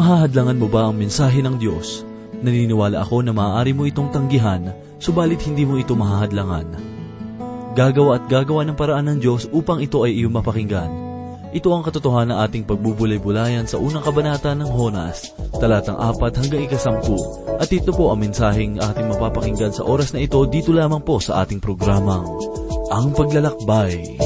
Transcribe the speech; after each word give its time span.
Mahahadlangan 0.00 0.56
mo 0.56 0.64
ba 0.64 0.88
ang 0.88 0.96
mensahe 0.96 1.44
ng 1.44 1.60
Diyos? 1.60 2.08
Naniniwala 2.40 3.04
ako 3.04 3.20
na 3.20 3.36
maaari 3.36 3.76
mo 3.76 3.84
itong 3.84 4.08
tanggihan, 4.08 4.72
subalit 4.96 5.44
hindi 5.44 5.68
mo 5.68 5.76
ito 5.76 5.92
mahahadlangan. 5.92 6.72
Gagawa 7.76 8.16
at 8.16 8.24
gagawa 8.24 8.64
ng 8.64 8.80
paraan 8.80 9.12
ng 9.12 9.18
Diyos 9.20 9.44
upang 9.52 9.84
ito 9.84 10.00
ay 10.08 10.16
iyong 10.16 10.32
mapakinggan. 10.32 10.88
Ito 11.52 11.68
ang 11.68 11.84
katotohanan 11.84 12.32
ng 12.32 12.40
ating 12.48 12.64
pagbubulay-bulayan 12.64 13.68
sa 13.68 13.76
unang 13.76 14.00
kabanata 14.00 14.56
ng 14.56 14.72
Honas, 14.72 15.36
talatang 15.60 16.00
4 16.00 16.16
hanggang 16.32 16.64
ikasampu. 16.64 17.20
At 17.60 17.68
ito 17.68 17.92
po 17.92 18.08
ang 18.08 18.24
mensaheng 18.24 18.80
ating 18.80 19.04
mapapakinggan 19.04 19.76
sa 19.76 19.84
oras 19.84 20.16
na 20.16 20.24
ito 20.24 20.40
dito 20.48 20.72
lamang 20.72 21.04
po 21.04 21.20
sa 21.20 21.44
ating 21.44 21.60
programang, 21.60 22.24
Ang 22.88 23.12
Paglalakbay. 23.12 24.16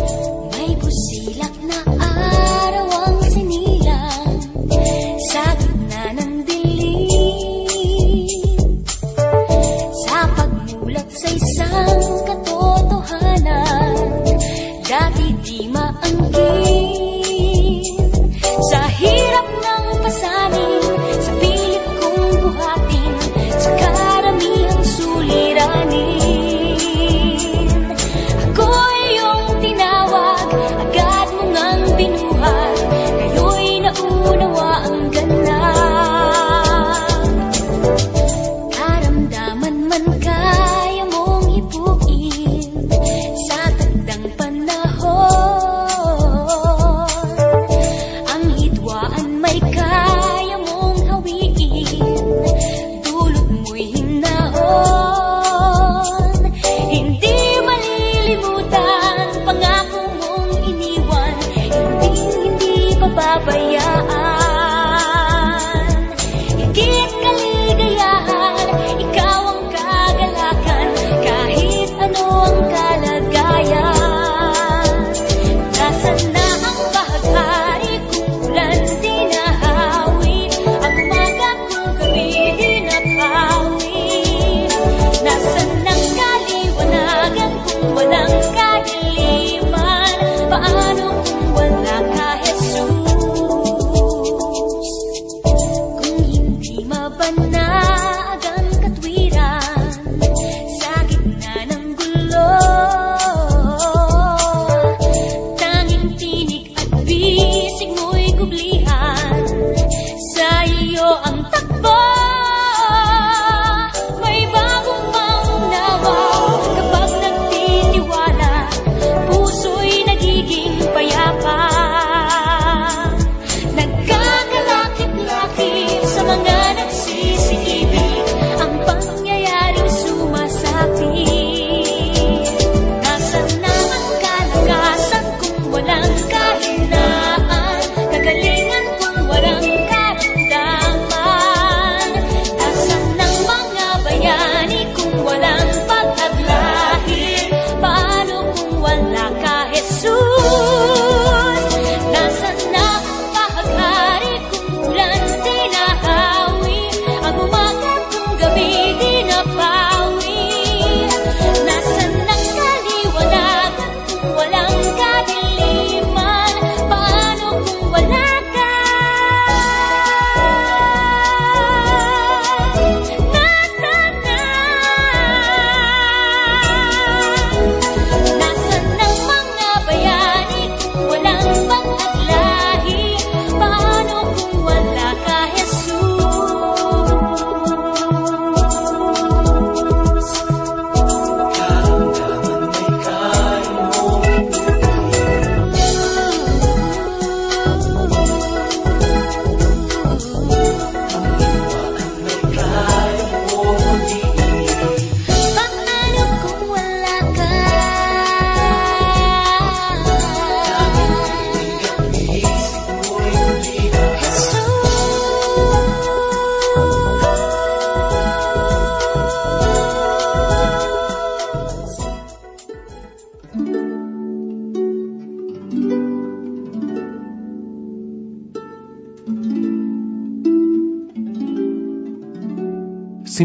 May 0.55 0.71
busilak 0.79 1.24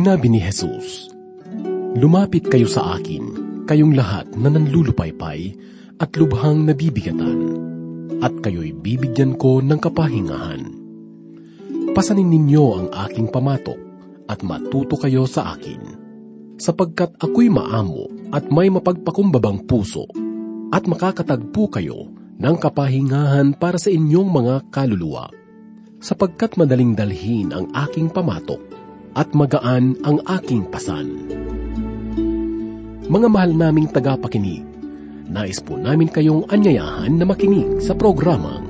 Sinabi 0.09 0.33
ni 0.33 0.41
Jesus, 0.41 1.05
Lumapit 1.93 2.49
kayo 2.49 2.65
sa 2.65 2.97
akin, 2.97 3.29
kayong 3.69 3.93
lahat 3.93 4.25
na 4.41 4.49
nanlulupaypay 4.49 5.53
at 6.01 6.09
lubhang 6.17 6.65
nabibigatan, 6.65 7.53
at 8.17 8.33
kayo'y 8.41 8.73
bibigyan 8.73 9.37
ko 9.37 9.61
ng 9.61 9.77
kapahingahan. 9.77 10.65
Pasanin 11.93 12.25
ninyo 12.25 12.65
ang 12.73 12.87
aking 13.05 13.29
pamatok 13.29 13.77
at 14.25 14.41
matuto 14.41 14.97
kayo 14.97 15.29
sa 15.29 15.53
akin, 15.53 15.77
sapagkat 16.57 17.13
ako'y 17.21 17.53
maamo 17.53 18.33
at 18.33 18.49
may 18.49 18.73
mapagpakumbabang 18.73 19.69
puso, 19.69 20.09
at 20.73 20.89
makakatagpo 20.89 21.69
kayo 21.69 22.09
ng 22.41 22.55
kapahingahan 22.57 23.53
para 23.53 23.77
sa 23.77 23.93
inyong 23.93 24.29
mga 24.33 24.73
kaluluwa, 24.73 25.29
sapagkat 26.01 26.57
madaling 26.57 26.97
dalhin 26.97 27.53
ang 27.53 27.69
aking 27.77 28.09
pamatok 28.09 28.78
at 29.17 29.33
magaan 29.33 29.97
ang 30.05 30.21
aking 30.39 30.63
pasan. 30.69 31.09
Mga 33.09 33.25
mahal 33.25 33.57
naming 33.57 33.89
tagapakinig, 33.89 34.61
nais 35.29 35.57
po 35.57 35.77
namin 35.77 36.09
kayong 36.13 36.45
anyayahan 36.53 37.17
na 37.17 37.25
makinig 37.25 37.81
sa 37.81 37.97
programang 37.97 38.69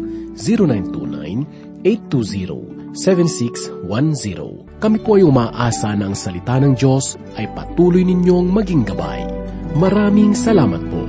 0929-820-7610. 1.83 4.62
Kami 4.83 4.99
po 4.99 5.15
ay 5.15 5.23
umaasa 5.23 5.95
na 5.95 6.11
ang 6.11 6.15
salita 6.19 6.59
ng 6.59 6.75
Diyos 6.75 7.15
ay 7.39 7.47
patuloy 7.55 8.03
ninyong 8.03 8.51
maging 8.51 8.83
gabay. 8.83 9.23
Maraming 9.79 10.35
salamat 10.35 10.83
po. 10.91 11.01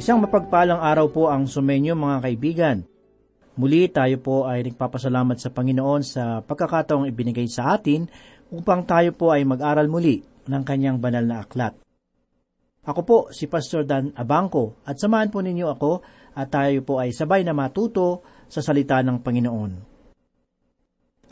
Isang 0.00 0.24
mapagpalang 0.24 0.80
araw 0.80 1.12
po 1.12 1.28
ang 1.28 1.44
sumenyo 1.44 1.92
mga 1.92 2.24
kaibigan. 2.24 2.76
Muli 3.60 3.92
tayo 3.92 4.16
po 4.24 4.48
ay 4.48 4.64
nagpapasalamat 4.64 5.36
sa 5.36 5.52
Panginoon 5.52 6.00
sa 6.08 6.40
pagkakataong 6.40 7.04
ibinigay 7.04 7.52
sa 7.52 7.76
atin 7.76 8.08
upang 8.48 8.88
tayo 8.88 9.12
po 9.12 9.28
ay 9.28 9.44
mag-aral 9.44 9.92
muli 9.92 10.24
ng 10.48 10.62
kanyang 10.64 10.96
banal 11.04 11.28
na 11.28 11.44
aklat. 11.44 11.76
Ako 12.86 13.00
po 13.02 13.18
si 13.34 13.44
Pastor 13.50 13.82
Dan 13.82 14.14
Abangco 14.14 14.80
at 14.86 14.96
samahan 14.96 15.28
po 15.28 15.42
ninyo 15.42 15.66
ako 15.74 16.06
at 16.36 16.52
tayo 16.52 16.84
po 16.84 17.00
ay 17.00 17.16
sabay 17.16 17.40
na 17.40 17.56
matuto 17.56 18.20
sa 18.46 18.60
salita 18.60 19.00
ng 19.00 19.24
Panginoon. 19.24 19.72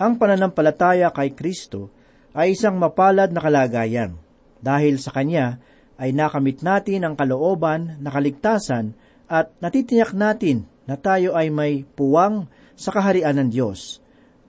Ang 0.00 0.12
pananampalataya 0.18 1.12
kay 1.12 1.36
Kristo 1.36 1.92
ay 2.34 2.56
isang 2.56 2.80
mapalad 2.80 3.30
na 3.30 3.38
kalagayan 3.38 4.18
dahil 4.58 4.98
sa 4.98 5.12
Kanya 5.14 5.60
ay 6.00 6.10
nakamit 6.10 6.64
natin 6.64 7.06
ang 7.06 7.14
kalooban 7.14 8.00
na 8.02 8.10
kaligtasan 8.10 8.98
at 9.30 9.54
natitiyak 9.62 10.10
natin 10.16 10.66
na 10.88 10.98
tayo 10.98 11.38
ay 11.38 11.52
may 11.52 11.86
puwang 11.86 12.50
sa 12.74 12.90
kaharian 12.90 13.38
ng 13.38 13.48
Diyos. 13.54 14.02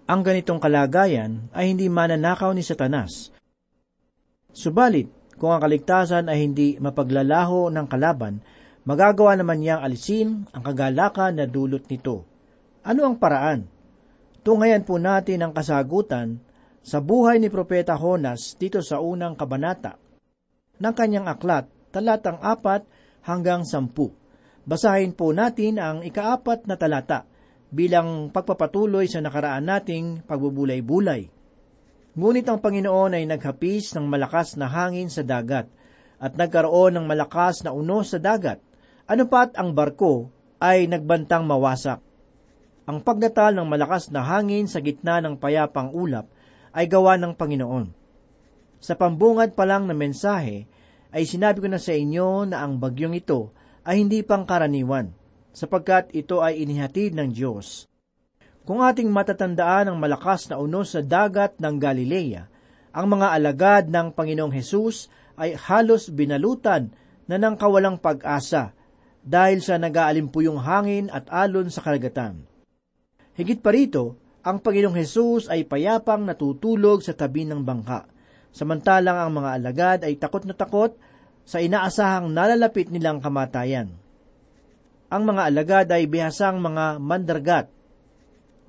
Ang 0.09 0.25
ganitong 0.25 0.57
kalagayan 0.57 1.49
ay 1.53 1.73
hindi 1.73 1.85
mananakaw 1.85 2.53
ni 2.53 2.65
Satanas. 2.65 3.29
Subalit, 4.55 5.11
kung 5.35 5.51
ang 5.51 5.61
kaligtasan 5.61 6.31
ay 6.31 6.47
hindi 6.47 6.79
mapaglalaho 6.79 7.67
ng 7.69 7.85
kalaban, 7.91 8.39
magagawa 8.85 9.33
naman 9.35 9.59
niyang 9.59 9.81
alisin 9.81 10.45
ang 10.53 10.61
kagalakan 10.61 11.41
na 11.41 11.45
dulot 11.49 11.83
nito. 11.89 12.23
Ano 12.85 13.09
ang 13.09 13.17
paraan? 13.17 13.65
Tungayan 14.45 14.85
po 14.85 15.01
natin 15.01 15.41
ang 15.41 15.51
kasagutan 15.57 16.37
sa 16.85 17.01
buhay 17.01 17.41
ni 17.41 17.49
Propeta 17.49 17.97
Honas 17.97 18.53
dito 18.61 18.77
sa 18.85 19.01
unang 19.01 19.33
kabanata 19.33 19.97
ng 20.77 20.93
kanyang 20.93 21.25
aklat, 21.25 21.65
talatang 21.89 22.37
apat 22.45 22.85
hanggang 23.25 23.65
sampu. 23.65 24.13
Basahin 24.65 25.17
po 25.17 25.33
natin 25.33 25.81
ang 25.81 25.97
ikaapat 26.05 26.69
na 26.69 26.77
talata 26.77 27.25
bilang 27.73 28.29
pagpapatuloy 28.29 29.09
sa 29.09 29.21
nakaraan 29.21 29.65
nating 29.65 30.25
pagbubulay-bulay. 30.29 31.29
Ngunit 32.15 32.45
ang 32.47 32.63
Panginoon 32.63 33.17
ay 33.17 33.27
naghapis 33.27 33.97
ng 33.97 34.05
malakas 34.07 34.55
na 34.55 34.71
hangin 34.71 35.11
sa 35.11 35.25
dagat 35.25 35.67
at 36.15 36.31
nagkaroon 36.33 36.95
ng 36.95 37.05
malakas 37.05 37.61
na 37.61 37.75
unos 37.75 38.15
sa 38.15 38.19
dagat. 38.21 38.63
Ano 39.05 39.29
pat 39.29 39.53
ang 39.53 39.77
barko 39.77 40.33
ay 40.57 40.89
nagbantang 40.89 41.45
mawasak. 41.45 42.01
Ang 42.89 43.05
pagdatal 43.05 43.53
ng 43.53 43.69
malakas 43.69 44.09
na 44.09 44.25
hangin 44.25 44.65
sa 44.65 44.81
gitna 44.81 45.21
ng 45.21 45.37
payapang 45.37 45.93
ulap 45.93 46.25
ay 46.73 46.89
gawa 46.89 47.13
ng 47.21 47.37
Panginoon. 47.37 47.93
Sa 48.81 48.97
pambungad 48.97 49.53
pa 49.53 49.69
lang 49.69 49.85
na 49.85 49.93
mensahe, 49.93 50.65
ay 51.13 51.23
sinabi 51.29 51.61
ko 51.61 51.69
na 51.69 51.77
sa 51.77 51.93
inyo 51.93 52.49
na 52.49 52.65
ang 52.65 52.81
bagyong 52.81 53.13
ito 53.13 53.53
ay 53.85 54.01
hindi 54.01 54.25
pangkaraniwan, 54.25 55.13
sapagkat 55.53 56.09
ito 56.17 56.41
ay 56.41 56.65
inihatid 56.65 57.13
ng 57.13 57.29
Diyos. 57.29 57.85
Kung 58.65 58.81
ating 58.81 59.13
matatandaan 59.13 59.93
ang 59.93 59.97
malakas 60.01 60.49
na 60.49 60.57
unos 60.57 60.97
sa 60.97 61.05
dagat 61.05 61.61
ng 61.61 61.77
Galilea, 61.77 62.49
ang 62.89 63.05
mga 63.05 63.37
alagad 63.37 63.83
ng 63.85 64.17
Panginoong 64.17 64.49
Hesus 64.49 65.13
ay 65.37 65.53
halos 65.53 66.09
binalutan 66.09 66.89
na 67.29 67.37
ng 67.37 67.53
kawalang 67.53 68.01
pag-asa 68.01 68.73
dahil 69.25 69.65
sa 69.65 69.81
nag-aalimpuyong 69.81 70.61
hangin 70.61 71.09
at 71.09 71.25
alon 71.33 71.73
sa 71.73 71.81
karagatan. 71.81 72.45
Higit 73.33 73.59
pa 73.59 73.73
rito, 73.73 74.21
ang 74.45 74.61
Panginoong 74.61 74.93
Hesus 74.93 75.49
ay 75.49 75.65
payapang 75.65 76.21
natutulog 76.21 77.01
sa 77.01 77.17
tabi 77.17 77.49
ng 77.49 77.65
bangka, 77.65 78.05
samantalang 78.53 79.17
ang 79.17 79.31
mga 79.33 79.49
alagad 79.57 79.99
ay 80.05 80.21
takot 80.21 80.45
na 80.45 80.53
takot 80.53 80.93
sa 81.41 81.57
inaasahang 81.57 82.29
nalalapit 82.29 82.93
nilang 82.93 83.17
kamatayan. 83.17 83.97
Ang 85.09 85.23
mga 85.25 85.41
alagad 85.49 85.87
ay 85.89 86.05
bihasang 86.05 86.61
mga 86.61 87.01
mandargat. 87.01 87.67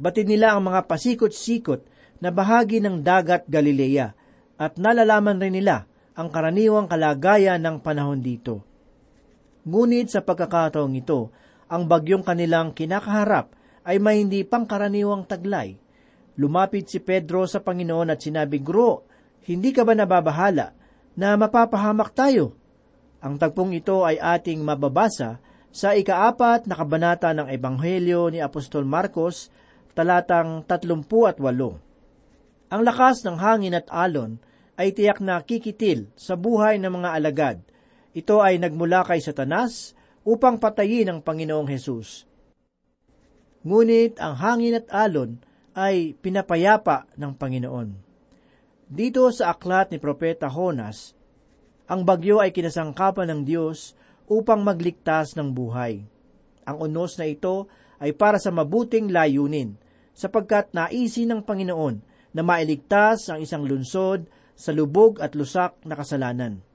Batid 0.01 0.29
nila 0.29 0.57
ang 0.57 0.65
mga 0.65 0.89
pasikot-sikot 0.89 1.85
na 2.21 2.33
bahagi 2.33 2.81
ng 2.81 3.05
dagat 3.05 3.45
Galilea 3.49 4.13
at 4.57 4.81
nalalaman 4.81 5.37
rin 5.41 5.61
nila 5.61 5.85
ang 6.17 6.33
karaniwang 6.33 6.89
kalagayan 6.89 7.61
ng 7.61 7.77
panahon 7.85 8.25
dito. 8.25 8.65
Ngunit 9.67 10.15
sa 10.15 10.23
pagkakataong 10.23 10.95
ito, 10.95 11.35
ang 11.67 11.91
bagyong 11.91 12.23
kanilang 12.23 12.71
kinakaharap 12.71 13.51
ay 13.83 13.99
may 13.99 14.23
hindi 14.23 14.47
pangkaraniwang 14.47 15.27
taglay. 15.27 15.75
Lumapit 16.39 16.87
si 16.87 17.03
Pedro 17.03 17.43
sa 17.51 17.59
Panginoon 17.59 18.15
at 18.15 18.23
sinabi, 18.23 18.63
Guro, 18.63 19.11
hindi 19.51 19.75
ka 19.75 19.83
ba 19.83 19.99
nababahala 19.99 20.71
na 21.19 21.35
mapapahamak 21.35 22.15
tayo? 22.15 22.55
Ang 23.19 23.43
tagpong 23.43 23.75
ito 23.75 24.07
ay 24.07 24.23
ating 24.23 24.63
mababasa 24.63 25.43
sa 25.75 25.99
ikaapat 25.99 26.71
na 26.71 26.79
kabanata 26.79 27.35
ng 27.35 27.51
Ebanghelyo 27.51 28.31
ni 28.31 28.39
Apostol 28.39 28.87
Marcos, 28.87 29.51
talatang 29.99 30.63
38. 30.63 31.43
Ang 32.71 32.81
lakas 32.87 33.27
ng 33.27 33.37
hangin 33.39 33.75
at 33.75 33.91
alon 33.91 34.39
ay 34.77 34.93
tiyak 34.93 35.19
na 35.19 35.41
kikitil 35.43 36.07
sa 36.15 36.37
buhay 36.37 36.79
ng 36.79 36.93
mga 37.01 37.11
alagad. 37.17 37.59
Ito 38.17 38.41
ay 38.41 38.57
nagmula 38.57 39.05
kay 39.05 39.21
Satanas 39.21 39.93
upang 40.25 40.57
patayin 40.57 41.13
ang 41.13 41.21
Panginoong 41.21 41.69
Hesus. 41.69 42.25
Ngunit 43.61 44.17
ang 44.17 44.41
hangin 44.41 44.81
at 44.81 44.89
alon 44.89 45.37
ay 45.77 46.17
pinapayapa 46.17 47.13
ng 47.21 47.37
Panginoon. 47.37 47.89
Dito 48.89 49.29
sa 49.29 49.53
aklat 49.53 49.93
ni 49.93 50.01
Propeta 50.01 50.49
Honas, 50.49 51.13
ang 51.85 52.09
bagyo 52.09 52.41
ay 52.41 52.57
kinasangkapan 52.57 53.29
ng 53.29 53.41
Diyos 53.45 53.93
upang 54.27 54.65
magligtas 54.65 55.37
ng 55.37 55.53
buhay. 55.53 56.01
Ang 56.67 56.77
unos 56.91 57.21
na 57.21 57.29
ito 57.29 57.69
ay 58.01 58.17
para 58.17 58.41
sa 58.41 58.49
mabuting 58.51 59.13
layunin, 59.13 59.79
sapagkat 60.17 60.73
naisi 60.73 61.29
ng 61.29 61.45
Panginoon 61.45 62.01
na 62.33 62.43
mailigtas 62.43 63.29
ang 63.29 63.45
isang 63.45 63.69
lunsod 63.69 64.25
sa 64.57 64.73
lubog 64.73 65.21
at 65.21 65.37
lusak 65.37 65.77
na 65.85 65.95
kasalanan. 65.95 66.66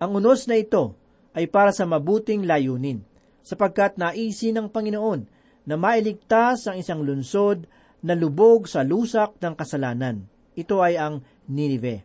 Ang 0.00 0.24
unos 0.24 0.48
na 0.48 0.56
ito 0.56 0.96
ay 1.36 1.44
para 1.46 1.76
sa 1.76 1.84
mabuting 1.84 2.48
layunin, 2.48 3.04
sapagkat 3.44 4.00
naisi 4.00 4.48
ng 4.48 4.72
Panginoon 4.72 5.28
na 5.68 5.76
mailigtas 5.76 6.64
ang 6.64 6.80
isang 6.80 7.04
lunsod 7.04 7.68
na 8.00 8.16
lubog 8.16 8.64
sa 8.64 8.80
lusak 8.80 9.36
ng 9.36 9.52
kasalanan. 9.52 10.24
Ito 10.56 10.80
ay 10.80 10.96
ang 10.96 11.20
Ninive. 11.52 12.00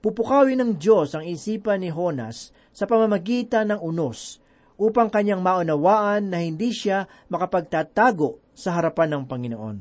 Pupukawin 0.00 0.62
ng 0.64 0.72
Diyos 0.80 1.12
ang 1.12 1.28
isipan 1.28 1.84
ni 1.84 1.92
Honas 1.92 2.54
sa 2.72 2.88
pamamagitan 2.88 3.68
ng 3.74 3.80
unos 3.82 4.40
upang 4.78 5.10
kanyang 5.10 5.42
maunawaan 5.42 6.30
na 6.30 6.40
hindi 6.40 6.70
siya 6.70 7.04
makapagtatago 7.28 8.38
sa 8.54 8.78
harapan 8.78 9.18
ng 9.18 9.22
Panginoon. 9.26 9.76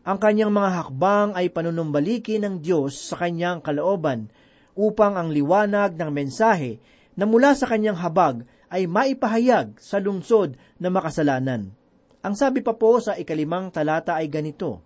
Ang 0.00 0.18
kanyang 0.22 0.54
mga 0.54 0.70
hakbang 0.80 1.30
ay 1.36 1.52
panunumbalikin 1.52 2.46
ng 2.46 2.54
Diyos 2.64 2.96
sa 2.96 3.20
kanyang 3.20 3.60
kalooban 3.60 4.32
upang 4.74 5.18
ang 5.18 5.28
liwanag 5.30 5.94
ng 5.96 6.10
mensahe 6.10 6.78
na 7.18 7.26
mula 7.26 7.52
sa 7.52 7.68
kanyang 7.68 7.98
habag 7.98 8.46
ay 8.70 8.86
maipahayag 8.86 9.76
sa 9.82 9.98
lungsod 9.98 10.54
na 10.78 10.88
makasalanan. 10.88 11.74
Ang 12.20 12.34
sabi 12.36 12.60
pa 12.62 12.76
po 12.76 13.00
sa 13.02 13.16
ikalimang 13.18 13.72
talata 13.72 14.14
ay 14.16 14.30
ganito, 14.30 14.80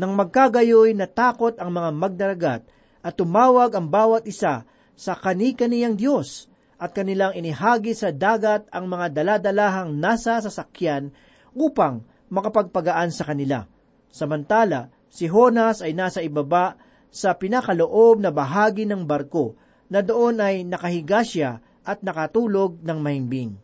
Nang 0.00 0.16
magkagayoy 0.16 0.96
natakot 0.96 1.58
ang 1.60 1.70
mga 1.70 1.90
magdaragat 1.94 2.62
at 3.04 3.12
tumawag 3.14 3.74
ang 3.76 3.86
bawat 3.86 4.24
isa 4.24 4.64
sa 4.94 5.12
kani-kaniyang 5.18 5.94
Diyos 5.94 6.48
at 6.80 6.94
kanilang 6.94 7.36
inihagi 7.36 7.94
sa 7.94 8.10
dagat 8.10 8.66
ang 8.70 8.90
mga 8.90 9.14
daladalahang 9.14 9.94
nasa 9.94 10.42
sasakyan 10.42 11.14
upang 11.54 12.02
makapagpagaan 12.32 13.14
sa 13.14 13.28
kanila. 13.28 13.66
Samantala, 14.10 14.90
si 15.10 15.30
Honas 15.30 15.82
ay 15.82 15.94
nasa 15.94 16.22
ibaba 16.22 16.78
sa 17.14 17.38
pinakaloob 17.38 18.18
na 18.18 18.34
bahagi 18.34 18.82
ng 18.90 19.06
barko 19.06 19.54
na 19.86 20.02
doon 20.02 20.42
ay 20.42 20.66
nakahiga 20.66 21.22
siya 21.22 21.62
at 21.86 22.02
nakatulog 22.02 22.82
ng 22.82 22.98
mahimbing. 22.98 23.54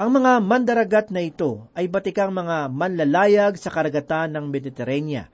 Ang 0.00 0.10
mga 0.22 0.32
mandaragat 0.40 1.06
na 1.12 1.20
ito 1.20 1.68
ay 1.76 1.90
batikang 1.90 2.32
mga 2.32 2.72
manlalayag 2.72 3.60
sa 3.60 3.68
karagatan 3.68 4.32
ng 4.32 4.48
Mediterranean. 4.48 5.28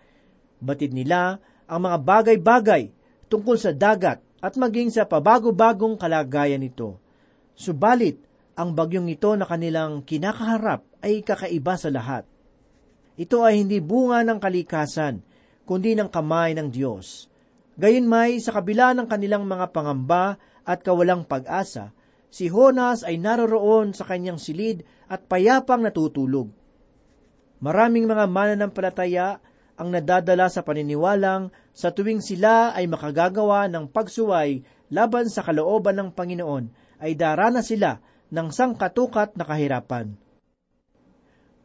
Batid 0.59 0.91
nila 0.91 1.39
ang 1.71 1.87
mga 1.87 1.99
bagay-bagay 2.03 2.91
tungkol 3.31 3.61
sa 3.61 3.71
dagat 3.71 4.25
at 4.41 4.57
maging 4.57 4.91
sa 4.91 5.07
pabago-bagong 5.07 6.01
kalagayan 6.01 6.65
nito. 6.65 6.99
Subalit, 7.55 8.19
ang 8.59 8.75
bagyong 8.75 9.13
ito 9.13 9.37
na 9.39 9.47
kanilang 9.47 10.03
kinakaharap 10.03 10.83
ay 11.05 11.23
kakaiba 11.23 11.75
sa 11.79 11.93
lahat. 11.93 12.25
Ito 13.15 13.47
ay 13.47 13.63
hindi 13.63 13.79
bunga 13.79 14.27
ng 14.27 14.39
kalikasan, 14.43 15.23
kundi 15.65 15.97
ng 15.97 16.09
kamay 16.09 16.53
ng 16.57 16.69
Diyos. 16.69 17.29
Gayunmay, 17.75 18.39
sa 18.39 18.55
kabila 18.55 18.95
ng 18.95 19.11
kanilang 19.11 19.45
mga 19.45 19.75
pangamba 19.75 20.39
at 20.63 20.81
kawalang 20.87 21.27
pag-asa, 21.27 21.91
si 22.31 22.47
Honas 22.47 23.03
ay 23.03 23.19
naroroon 23.19 23.93
sa 23.93 24.07
kanyang 24.07 24.39
silid 24.39 24.87
at 25.11 25.27
payapang 25.27 25.83
natutulog. 25.83 26.49
Maraming 27.59 28.07
mga 28.07 28.25
mananampalataya 28.31 29.43
ang 29.75 29.91
nadadala 29.91 30.47
sa 30.47 30.63
paniniwalang 30.63 31.51
sa 31.75 31.91
tuwing 31.91 32.23
sila 32.23 32.71
ay 32.77 32.87
makagagawa 32.87 33.67
ng 33.67 33.91
pagsuway 33.91 34.63
laban 34.95 35.27
sa 35.27 35.43
kalooban 35.43 35.99
ng 35.99 36.11
Panginoon, 36.15 36.65
ay 37.03 37.19
darana 37.19 37.59
sila 37.59 37.99
ng 38.31 38.49
sangkatukat 38.55 39.35
na 39.35 39.43
kahirapan. 39.43 40.15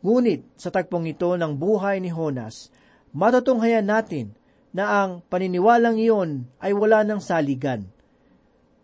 Ngunit 0.01 0.57
sa 0.57 0.73
tagpong 0.73 1.05
ito 1.05 1.29
ng 1.35 1.53
buhay 1.53 2.01
ni 2.01 2.09
Honas, 2.09 2.73
matutunghayan 3.15 3.87
natin 3.87 4.37
na 4.69 5.03
ang 5.03 5.25
paniniwalang 5.25 5.97
iyon 5.97 6.45
ay 6.61 6.73
wala 6.77 7.01
ng 7.01 7.17
saligan. 7.17 7.89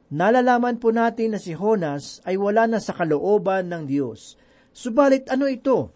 Nalalaman 0.10 0.77
po 0.77 0.94
natin 0.94 1.34
na 1.34 1.39
si 1.41 1.53
Honas 1.53 2.22
ay 2.25 2.38
wala 2.38 2.70
na 2.70 2.77
sa 2.82 2.94
kalooban 2.94 3.70
ng 3.70 3.84
Diyos. 3.89 4.38
Subalit 4.74 5.29
ano 5.29 5.46
ito? 5.50 5.94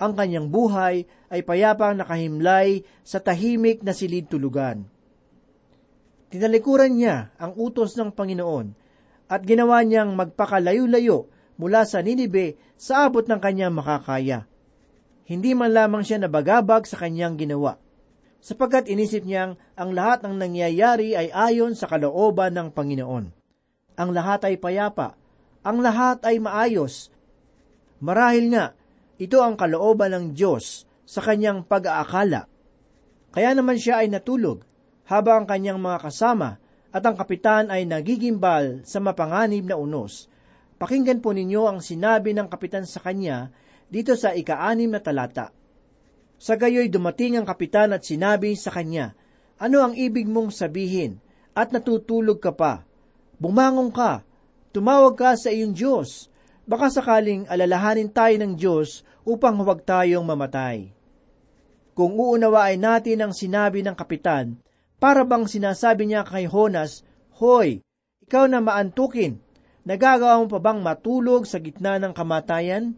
Ang 0.00 0.16
kanyang 0.16 0.48
buhay 0.48 1.04
ay 1.28 1.40
payapang 1.44 2.00
nakahimlay 2.00 2.82
sa 3.04 3.20
tahimik 3.20 3.84
na 3.84 3.92
silid 3.92 4.32
tulugan. 4.32 4.88
Tinalikuran 6.30 6.94
niya 6.94 7.34
ang 7.36 7.58
utos 7.58 7.98
ng 7.98 8.14
Panginoon 8.14 8.66
at 9.30 9.42
ginawa 9.46 9.82
niyang 9.82 10.14
magpakalayo-layo 10.14 11.26
mula 11.58 11.86
sa 11.86 12.02
Ninibe 12.02 12.58
sa 12.74 13.06
abot 13.06 13.22
ng 13.26 13.38
kanyang 13.38 13.74
makakaya. 13.74 14.49
Hindi 15.30 15.54
man 15.54 15.70
lamang 15.70 16.02
siya 16.02 16.18
nabagabag 16.18 16.90
sa 16.90 16.98
kanyang 16.98 17.38
ginawa, 17.38 17.78
sapagkat 18.42 18.90
inisip 18.90 19.22
niyang 19.22 19.54
ang 19.78 19.94
lahat 19.94 20.26
ng 20.26 20.34
nangyayari 20.34 21.14
ay 21.14 21.30
ayon 21.30 21.78
sa 21.78 21.86
kalooban 21.86 22.50
ng 22.58 22.74
Panginoon. 22.74 23.30
Ang 23.94 24.10
lahat 24.10 24.50
ay 24.50 24.58
payapa, 24.58 25.14
ang 25.62 25.78
lahat 25.86 26.26
ay 26.26 26.42
maayos. 26.42 27.14
Marahil 28.02 28.50
nga, 28.50 28.74
ito 29.22 29.38
ang 29.38 29.54
kalooban 29.54 30.10
ng 30.10 30.26
Diyos 30.34 30.82
sa 31.06 31.22
kanyang 31.22 31.62
pag-aakala. 31.62 32.50
Kaya 33.30 33.54
naman 33.54 33.78
siya 33.78 34.02
ay 34.02 34.10
natulog 34.10 34.66
habang 35.06 35.44
ang 35.44 35.46
kanyang 35.46 35.78
mga 35.78 36.10
kasama 36.10 36.58
at 36.90 37.06
ang 37.06 37.14
kapitan 37.14 37.70
ay 37.70 37.86
nagigimbal 37.86 38.82
sa 38.82 38.98
mapanganib 38.98 39.62
na 39.62 39.78
unos. 39.78 40.26
Pakinggan 40.82 41.22
po 41.22 41.30
ninyo 41.30 41.70
ang 41.70 41.78
sinabi 41.78 42.34
ng 42.34 42.50
kapitan 42.50 42.82
sa 42.82 42.98
kanya 42.98 43.54
dito 43.90 44.14
sa 44.14 44.32
ika-anim 44.32 44.88
na 44.88 45.02
talata. 45.02 45.50
Sa 46.40 46.56
gayoy 46.56 46.88
dumating 46.88 47.36
ang 47.36 47.44
kapitan 47.44 47.92
at 47.92 48.06
sinabi 48.06 48.56
sa 48.56 48.72
kanya, 48.72 49.12
Ano 49.60 49.84
ang 49.84 49.92
ibig 49.92 50.24
mong 50.24 50.56
sabihin? 50.56 51.20
At 51.52 51.74
natutulog 51.74 52.40
ka 52.40 52.56
pa. 52.56 52.88
Bumangon 53.36 53.92
ka. 53.92 54.24
Tumawag 54.72 55.18
ka 55.18 55.36
sa 55.36 55.52
iyong 55.52 55.76
Diyos. 55.76 56.32
Baka 56.64 56.88
sakaling 56.88 57.44
alalahanin 57.50 58.08
tayo 58.08 58.38
ng 58.40 58.56
Diyos 58.56 59.02
upang 59.26 59.60
huwag 59.60 59.84
tayong 59.84 60.24
mamatay. 60.24 60.94
Kung 61.92 62.16
uunawain 62.16 62.80
natin 62.80 63.20
ang 63.20 63.32
sinabi 63.34 63.84
ng 63.84 63.92
kapitan, 63.92 64.56
para 64.96 65.26
bang 65.26 65.44
sinasabi 65.44 66.08
niya 66.08 66.24
kay 66.24 66.48
Honas, 66.48 67.04
Hoy, 67.36 67.84
ikaw 68.24 68.46
na 68.46 68.62
maantukin, 68.64 69.40
nagagawa 69.84 70.40
mo 70.40 70.46
pa 70.48 70.60
bang 70.60 70.80
matulog 70.80 71.44
sa 71.48 71.58
gitna 71.58 71.96
ng 71.98 72.12
kamatayan? 72.12 72.96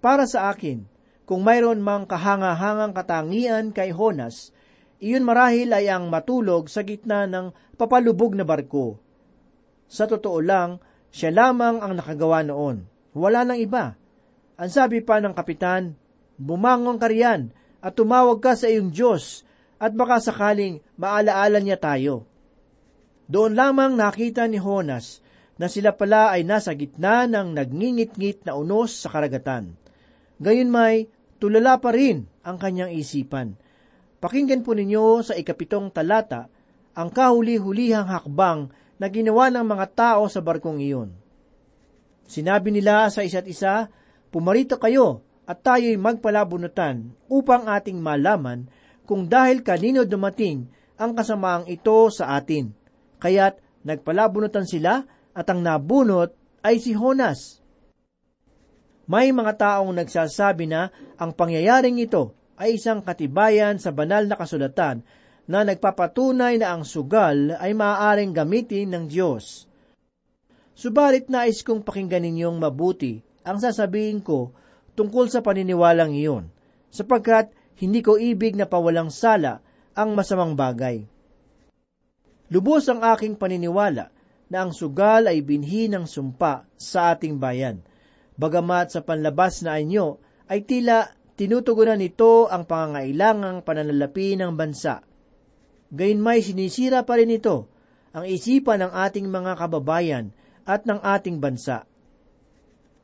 Para 0.00 0.24
sa 0.24 0.48
akin, 0.48 0.88
kung 1.28 1.44
mayroon 1.44 1.84
mang 1.84 2.08
kahanga-hangang 2.08 2.96
katangian 2.96 3.70
kay 3.70 3.92
Honas, 3.92 4.50
iyon 4.96 5.28
marahil 5.28 5.70
ay 5.76 5.92
ang 5.92 6.08
matulog 6.08 6.72
sa 6.72 6.80
gitna 6.80 7.28
ng 7.28 7.52
papalubog 7.76 8.32
na 8.32 8.42
barko. 8.42 8.96
Sa 9.92 10.08
totoo 10.08 10.40
lang, 10.40 10.80
siya 11.12 11.28
lamang 11.30 11.84
ang 11.84 11.92
nakagawa 12.00 12.40
noon. 12.40 12.88
Wala 13.12 13.44
nang 13.44 13.60
iba. 13.60 13.94
Ang 14.56 14.70
sabi 14.72 15.04
pa 15.04 15.20
ng 15.20 15.36
kapitan, 15.36 15.92
bumangon 16.40 16.96
ka 16.96 17.06
riyan 17.10 17.52
at 17.84 17.92
tumawag 17.92 18.40
ka 18.40 18.56
sa 18.56 18.72
iyong 18.72 18.88
Diyos 18.88 19.44
at 19.76 19.92
baka 19.92 20.20
sakaling 20.20 20.80
maalaala 20.96 21.60
niya 21.60 21.76
tayo. 21.76 22.24
Doon 23.28 23.52
lamang 23.52 23.94
nakita 23.94 24.48
ni 24.48 24.56
Honas 24.56 25.20
na 25.60 25.68
sila 25.68 25.92
pala 25.92 26.32
ay 26.32 26.44
nasa 26.44 26.72
gitna 26.72 27.28
ng 27.28 27.52
nagngingit-ngit 27.52 28.48
na 28.48 28.56
unos 28.56 28.96
sa 28.96 29.12
karagatan. 29.12 29.76
Gayon 30.40 30.72
may, 30.72 31.06
tulala 31.36 31.76
pa 31.76 31.92
rin 31.92 32.24
ang 32.40 32.56
kanyang 32.56 32.96
isipan. 32.96 33.60
Pakinggan 34.20 34.64
po 34.64 34.72
ninyo 34.72 35.20
sa 35.20 35.36
ikapitong 35.36 35.92
talata 35.92 36.48
ang 36.96 37.12
kahuli-hulihang 37.12 38.08
hakbang 38.08 38.72
na 39.00 39.06
ginawa 39.08 39.52
ng 39.52 39.64
mga 39.64 39.86
tao 39.92 40.28
sa 40.28 40.40
barkong 40.40 40.80
iyon. 40.80 41.12
Sinabi 42.24 42.72
nila 42.72 43.08
sa 43.12 43.24
isa't 43.24 43.48
isa, 43.48 43.92
Pumarito 44.30 44.78
kayo 44.78 45.26
at 45.44 45.66
tayo'y 45.66 45.98
magpalabunutan 45.98 47.10
upang 47.26 47.66
ating 47.66 47.98
malaman 47.98 48.70
kung 49.02 49.26
dahil 49.26 49.66
kanino 49.66 50.06
dumating 50.06 50.70
ang 50.94 51.18
kasamaang 51.18 51.66
ito 51.66 52.06
sa 52.14 52.38
atin. 52.38 52.70
Kaya't 53.18 53.58
nagpalabunutan 53.82 54.70
sila 54.70 55.02
at 55.34 55.46
ang 55.50 55.66
nabunot 55.66 56.30
ay 56.62 56.78
si 56.78 56.94
Honas. 56.94 57.59
May 59.08 59.32
mga 59.32 59.56
taong 59.56 59.92
nagsasabi 59.96 60.68
na 60.68 60.90
ang 61.16 61.32
pangyayaring 61.32 62.00
ito 62.02 62.36
ay 62.60 62.76
isang 62.76 63.00
katibayan 63.00 63.80
sa 63.80 63.94
banal 63.94 64.28
na 64.28 64.36
kasulatan 64.36 65.00
na 65.50 65.64
nagpapatunay 65.64 66.60
na 66.60 66.76
ang 66.76 66.84
sugal 66.84 67.56
ay 67.56 67.72
maaaring 67.72 68.36
gamitin 68.36 68.92
ng 68.92 69.04
Diyos. 69.08 69.66
Subalit 70.76 71.28
nais 71.28 71.64
kong 71.64 71.82
pakinggan 71.82 72.22
ninyong 72.22 72.60
mabuti 72.60 73.18
ang 73.44 73.58
sasabihin 73.58 74.20
ko 74.20 74.52
tungkol 74.94 75.32
sa 75.32 75.40
paniniwalang 75.40 76.12
iyon, 76.12 76.52
sapagkat 76.92 77.50
hindi 77.80 78.04
ko 78.04 78.20
ibig 78.20 78.54
na 78.54 78.68
pawalang 78.68 79.08
sala 79.08 79.64
ang 79.96 80.12
masamang 80.12 80.52
bagay. 80.52 81.02
Lubos 82.52 82.84
ang 82.90 83.00
aking 83.00 83.38
paniniwala 83.38 84.12
na 84.50 84.58
ang 84.66 84.74
sugal 84.74 85.30
ay 85.30 85.40
binhi 85.40 85.86
ng 85.88 86.04
sumpa 86.04 86.66
sa 86.76 87.14
ating 87.14 87.38
bayan. 87.38 87.80
Bagamat 88.40 88.96
sa 88.96 89.04
panlabas 89.04 89.60
na 89.60 89.76
anyo 89.76 90.16
ay 90.48 90.64
tila 90.64 91.12
tinutugunan 91.36 92.00
nito 92.00 92.48
ang 92.48 92.64
pangangailangang 92.64 93.60
pananalapi 93.60 94.40
ng 94.40 94.56
bansa. 94.56 95.04
Gayunmay 95.92 96.40
sinisira 96.40 97.04
pa 97.04 97.20
rin 97.20 97.36
ito 97.36 97.68
ang 98.16 98.24
isipan 98.24 98.80
ng 98.80 98.92
ating 98.96 99.28
mga 99.28 99.60
kababayan 99.60 100.32
at 100.64 100.88
ng 100.88 101.04
ating 101.04 101.36
bansa. 101.36 101.84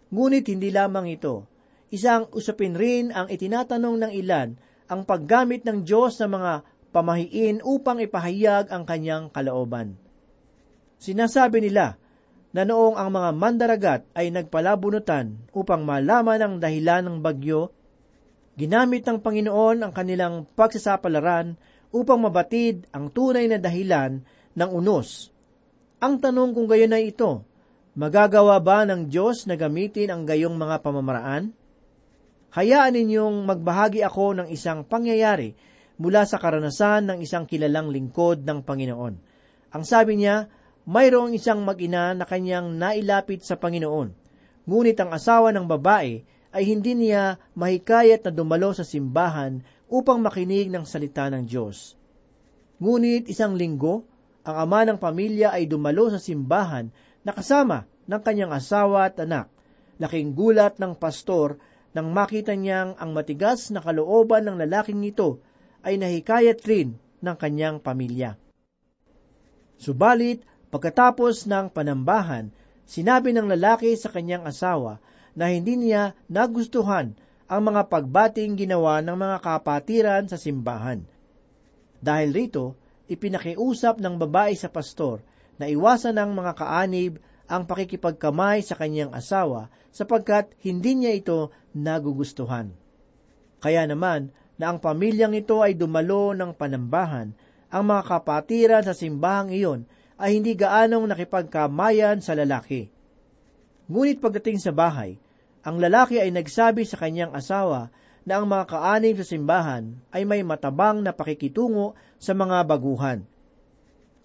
Ngunit 0.09 0.49
hindi 0.49 0.73
lamang 0.73 1.12
ito, 1.12 1.45
isang 1.93 2.33
usapin 2.33 2.73
rin 2.73 3.12
ang 3.12 3.28
itinatanong 3.28 4.09
ng 4.09 4.12
ilan 4.16 4.57
ang 4.88 5.05
paggamit 5.05 5.69
ng 5.69 5.85
Diyos 5.85 6.16
ng 6.16 6.33
mga 6.33 6.52
pamahiin 6.97 7.61
upang 7.61 8.00
ipahayag 8.00 8.73
ang 8.73 8.88
kanyang 8.88 9.28
kalooban. 9.28 10.00
Sinasabi 10.97 11.61
nila 11.61 12.00
na 12.56 12.64
noong 12.64 12.96
ang 12.96 13.12
mga 13.12 13.30
mandaragat 13.36 14.02
ay 14.16 14.32
nagpalabunutan 14.32 15.36
upang 15.52 15.84
malaman 15.84 16.40
ang 16.40 16.54
dahilan 16.56 17.04
ng 17.04 17.16
bagyo, 17.20 17.68
ginamit 18.56 19.04
ng 19.04 19.20
Panginoon 19.20 19.84
ang 19.84 19.92
kanilang 19.92 20.48
pagsasapalaran 20.56 21.60
upang 21.92 22.16
mabatid 22.16 22.88
ang 22.96 23.12
tunay 23.12 23.44
na 23.44 23.60
dahilan 23.60 24.25
ng 24.56 24.70
unos. 24.72 25.28
Ang 26.00 26.16
tanong 26.16 26.56
kung 26.56 26.64
gayon 26.64 26.96
ay 26.96 27.12
ito, 27.12 27.44
magagawa 27.92 28.56
ba 28.64 28.88
ng 28.88 29.04
Diyos 29.12 29.44
na 29.44 29.60
gamitin 29.60 30.08
ang 30.08 30.25
gayong 30.25 30.56
mga 30.56 30.80
pamamaraan? 30.80 31.52
Hayaan 32.56 32.96
ninyong 32.96 33.44
magbahagi 33.44 34.00
ako 34.00 34.32
ng 34.40 34.48
isang 34.48 34.80
pangyayari 34.88 35.52
mula 36.00 36.25
sa 36.25 36.40
karanasan 36.40 37.12
ng 37.12 37.18
isang 37.20 37.44
kilalang 37.44 37.92
lingkod 37.92 38.48
ng 38.48 38.64
Panginoon. 38.64 39.14
Ang 39.76 39.84
sabi 39.84 40.16
niya, 40.16 40.48
mayroong 40.87 41.35
isang 41.35 41.66
mag-ina 41.66 42.14
na 42.14 42.23
kanyang 42.25 42.78
nailapit 42.78 43.43
sa 43.43 43.59
Panginoon. 43.59 44.14
Ngunit 44.66 44.99
ang 45.02 45.11
asawa 45.11 45.50
ng 45.50 45.66
babae 45.66 46.23
ay 46.55 46.62
hindi 46.64 46.95
niya 46.95 47.37
mahikayat 47.59 48.25
na 48.26 48.33
dumalo 48.33 48.73
sa 48.73 48.87
simbahan 48.87 49.61
upang 49.90 50.23
makinig 50.23 50.71
ng 50.71 50.87
salita 50.87 51.26
ng 51.28 51.45
Diyos. 51.47 51.99
Ngunit 52.78 53.28
isang 53.31 53.59
linggo, 53.59 54.07
ang 54.47 54.57
ama 54.62 54.87
ng 54.87 54.99
pamilya 54.99 55.50
ay 55.50 55.66
dumalo 55.66 56.07
sa 56.07 56.23
simbahan 56.23 56.90
na 57.26 57.35
kasama 57.35 57.85
ng 58.07 58.21
kanyang 58.23 58.55
asawa 58.55 59.11
at 59.11 59.19
anak. 59.19 59.50
Laking 59.99 60.38
gulat 60.38 60.78
ng 60.78 60.95
pastor 60.95 61.59
nang 61.97 62.12
makita 62.12 62.55
niyang 62.55 62.95
ang 63.00 63.11
matigas 63.16 63.73
na 63.73 63.83
kalooban 63.83 64.47
ng 64.47 64.57
lalaking 64.61 65.02
ito 65.02 65.43
ay 65.83 65.99
nahikayat 65.99 66.62
rin 66.69 66.95
ng 67.25 67.37
kanyang 67.40 67.81
pamilya. 67.81 68.37
Subalit, 69.76 70.45
pagkatapos 70.70 71.46
ng 71.46 71.70
panambahan, 71.70 72.50
sinabi 72.87 73.35
ng 73.35 73.50
lalaki 73.50 73.94
sa 73.99 74.11
kanyang 74.11 74.46
asawa 74.46 75.02
na 75.37 75.52
hindi 75.52 75.76
niya 75.76 76.16
nagustuhan 76.30 77.12
ang 77.46 77.62
mga 77.62 77.87
pagbating 77.87 78.58
ginawa 78.58 78.99
ng 79.02 79.14
mga 79.14 79.38
kapatiran 79.42 80.25
sa 80.26 80.35
simbahan. 80.35 81.06
Dahil 82.02 82.35
rito, 82.35 82.75
ipinakiusap 83.06 84.02
ng 84.02 84.14
babae 84.18 84.54
sa 84.58 84.66
pastor 84.66 85.23
na 85.56 85.70
iwasan 85.70 86.18
ng 86.18 86.30
mga 86.35 86.52
kaanib 86.58 87.12
ang 87.46 87.62
pakikipagkamay 87.64 88.62
sa 88.66 88.75
kanyang 88.75 89.14
asawa 89.14 89.70
sapagkat 89.94 90.50
hindi 90.66 90.99
niya 90.99 91.14
ito 91.14 91.54
nagugustuhan. 91.73 92.75
Kaya 93.62 93.87
naman 93.87 94.35
na 94.58 94.75
ang 94.75 94.82
pamilyang 94.82 95.37
ito 95.37 95.62
ay 95.62 95.78
dumalo 95.78 96.35
ng 96.35 96.52
panambahan, 96.56 97.32
ang 97.70 97.85
mga 97.87 98.02
kapatiran 98.08 98.82
sa 98.85 98.94
simbahang 98.94 99.52
iyon 99.52 99.87
ay 100.16 100.40
hindi 100.40 100.56
gaanong 100.56 101.12
nakipagkamayan 101.12 102.25
sa 102.25 102.32
lalaki. 102.32 102.88
Ngunit 103.87 104.18
pagdating 104.18 104.58
sa 104.58 104.73
bahay, 104.73 105.20
ang 105.62 105.78
lalaki 105.78 106.18
ay 106.18 106.32
nagsabi 106.32 106.87
sa 106.88 106.99
kanyang 106.99 107.35
asawa 107.37 107.92
na 108.26 108.42
ang 108.42 108.46
mga 108.50 108.64
kaanim 108.66 109.14
sa 109.23 109.26
simbahan 109.26 109.85
ay 110.11 110.26
may 110.26 110.42
matabang 110.42 110.99
na 110.99 111.14
pakikitungo 111.14 111.94
sa 112.18 112.35
mga 112.35 112.66
baguhan. 112.66 113.23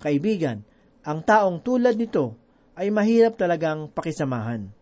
Kaibigan, 0.01 0.65
ang 1.05 1.21
taong 1.21 1.61
tulad 1.61 1.97
nito 1.97 2.33
ay 2.73 2.89
mahirap 2.89 3.37
talagang 3.37 3.89
pakisamahan. 3.93 4.73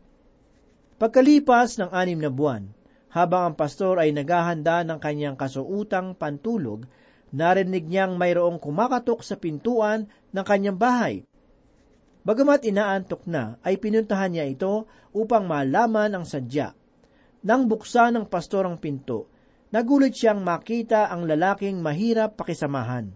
Pagkalipas 0.99 1.79
ng 1.79 1.91
anim 1.91 2.19
na 2.19 2.31
buwan, 2.31 2.71
habang 3.11 3.51
ang 3.51 3.55
pastor 3.57 3.99
ay 3.99 4.13
naghahanda 4.13 4.85
ng 4.85 4.99
kanyang 5.01 5.35
kasuutang 5.35 6.13
pantulog, 6.15 6.85
narinig 7.35 7.85
niyang 7.85 8.17
mayroong 8.17 8.57
kumakatok 8.57 9.21
sa 9.21 9.37
pintuan 9.37 10.09
ng 10.33 10.45
kanyang 10.45 10.77
bahay. 10.77 11.15
Bagamat 12.25 12.67
inaantok 12.67 13.25
na, 13.25 13.57
ay 13.63 13.79
pinuntahan 13.79 14.35
niya 14.35 14.45
ito 14.45 14.85
upang 15.15 15.47
malaman 15.47 16.19
ang 16.19 16.25
sadya. 16.27 16.75
Nang 17.41 17.71
buksan 17.71 18.19
ng 18.19 18.25
pastor 18.27 18.67
ang 18.67 18.77
pinto, 18.77 19.31
nagulat 19.71 20.11
siyang 20.11 20.43
makita 20.43 21.07
ang 21.07 21.23
lalaking 21.23 21.79
mahirap 21.79 22.35
pakisamahan. 22.35 23.09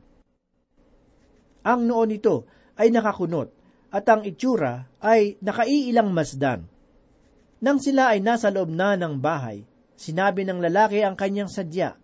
Ang 1.63 1.81
noon 1.87 2.09
nito 2.15 2.47
ay 2.79 2.91
nakakunot 2.91 3.51
at 3.93 4.05
ang 4.09 4.25
itsura 4.25 4.87
ay 5.03 5.37
nakaiilang 5.43 6.09
masdan. 6.09 6.65
Nang 7.63 7.79
sila 7.79 8.11
ay 8.11 8.19
nasa 8.19 8.51
loob 8.51 8.71
na 8.71 8.99
ng 8.99 9.19
bahay, 9.19 9.63
sinabi 9.95 10.43
ng 10.43 10.59
lalaki 10.59 10.99
ang 11.05 11.15
kanyang 11.15 11.47
sadya. 11.47 11.95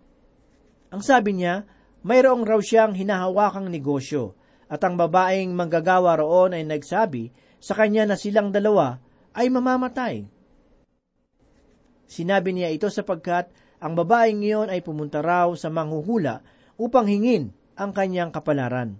Ang 0.93 1.01
sabi 1.03 1.35
niya, 1.35 1.67
mayroong 2.03 2.47
raw 2.47 2.59
siyang 2.59 2.95
hinahawakang 2.95 3.67
negosyo 3.67 4.37
at 4.69 4.79
ang 4.85 4.95
babaeng 4.95 5.51
manggagawa 5.51 6.19
roon 6.21 6.53
ay 6.53 6.63
nagsabi 6.63 7.33
sa 7.59 7.75
kanya 7.75 8.07
na 8.07 8.15
silang 8.15 8.53
dalawa 8.53 9.01
ay 9.35 9.49
mamamatay. 9.51 10.29
Sinabi 12.09 12.49
niya 12.53 12.73
ito 12.73 12.89
sapagkat 12.89 13.51
ang 13.79 13.93
babaeng 13.95 14.41
iyon 14.41 14.67
ay 14.69 14.81
pumunta 14.81 15.21
raw 15.21 15.51
sa 15.53 15.69
manghuhula 15.69 16.41
upang 16.79 17.05
hingin 17.05 17.53
ang 17.79 17.91
kanyang 17.95 18.31
kapalaran. 18.33 18.99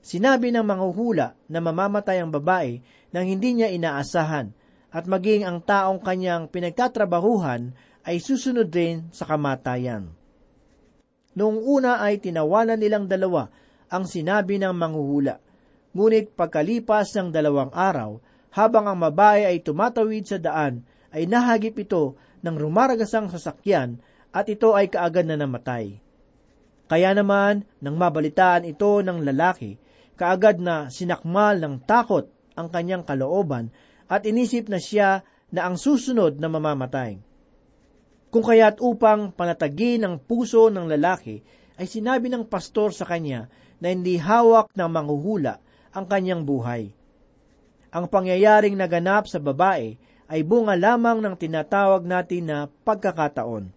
Sinabi 0.00 0.48
ng 0.48 0.64
manghuhula 0.64 1.36
na 1.46 1.60
mamamatay 1.60 2.24
ang 2.24 2.32
babae 2.32 2.80
nang 3.12 3.28
hindi 3.28 3.52
niya 3.52 3.68
inaasahan 3.68 4.50
at 4.90 5.04
maging 5.06 5.44
ang 5.44 5.60
taong 5.60 6.00
kanyang 6.00 6.48
pinagtatrabahuhan 6.48 7.76
ay 8.02 8.16
susunod 8.18 8.72
din 8.72 9.12
sa 9.12 9.28
kamatayan. 9.28 10.19
Noong 11.38 11.62
una 11.62 12.02
ay 12.02 12.18
tinawanan 12.18 12.80
nilang 12.80 13.06
dalawa 13.06 13.46
ang 13.90 14.06
sinabi 14.06 14.58
ng 14.58 14.74
manghuhula, 14.74 15.38
ngunit 15.94 16.34
pagkalipas 16.34 17.14
ng 17.18 17.30
dalawang 17.34 17.70
araw, 17.74 18.18
habang 18.50 18.90
ang 18.90 18.98
babae 18.98 19.46
ay 19.46 19.62
tumatawid 19.62 20.26
sa 20.26 20.38
daan, 20.42 20.82
ay 21.14 21.26
nahagip 21.26 21.78
ito 21.78 22.18
ng 22.42 22.56
rumaragasang 22.58 23.30
sasakyan 23.30 23.98
at 24.30 24.46
ito 24.46 24.74
ay 24.74 24.90
kaagad 24.90 25.26
na 25.26 25.38
namatay. 25.38 25.98
Kaya 26.90 27.14
naman, 27.14 27.66
nang 27.78 27.94
mabalitaan 27.94 28.66
ito 28.66 28.98
ng 28.98 29.22
lalaki, 29.22 29.78
kaagad 30.18 30.58
na 30.58 30.90
sinakmal 30.90 31.58
ng 31.62 31.86
takot 31.86 32.26
ang 32.58 32.66
kanyang 32.70 33.06
kalooban 33.06 33.70
at 34.10 34.26
inisip 34.26 34.66
na 34.66 34.82
siya 34.82 35.22
na 35.54 35.70
ang 35.70 35.78
susunod 35.78 36.38
na 36.42 36.50
mamamatay. 36.50 37.29
Kung 38.30 38.46
kaya't 38.46 38.78
upang 38.78 39.34
panatagin 39.34 40.06
ang 40.06 40.22
puso 40.22 40.70
ng 40.70 40.86
lalaki, 40.86 41.42
ay 41.80 41.86
sinabi 41.90 42.30
ng 42.30 42.46
pastor 42.46 42.94
sa 42.94 43.02
kanya 43.02 43.50
na 43.82 43.90
hindi 43.90 44.14
hawak 44.20 44.70
ng 44.70 44.86
manghuhula 44.86 45.58
ang 45.90 46.06
kanyang 46.06 46.46
buhay. 46.46 46.94
Ang 47.90 48.06
pangyayaring 48.06 48.78
naganap 48.78 49.26
sa 49.26 49.42
babae 49.42 49.98
ay 50.30 50.40
bunga 50.46 50.78
lamang 50.78 51.18
ng 51.18 51.34
tinatawag 51.34 52.06
natin 52.06 52.42
na 52.46 52.58
pagkakataon. 52.70 53.74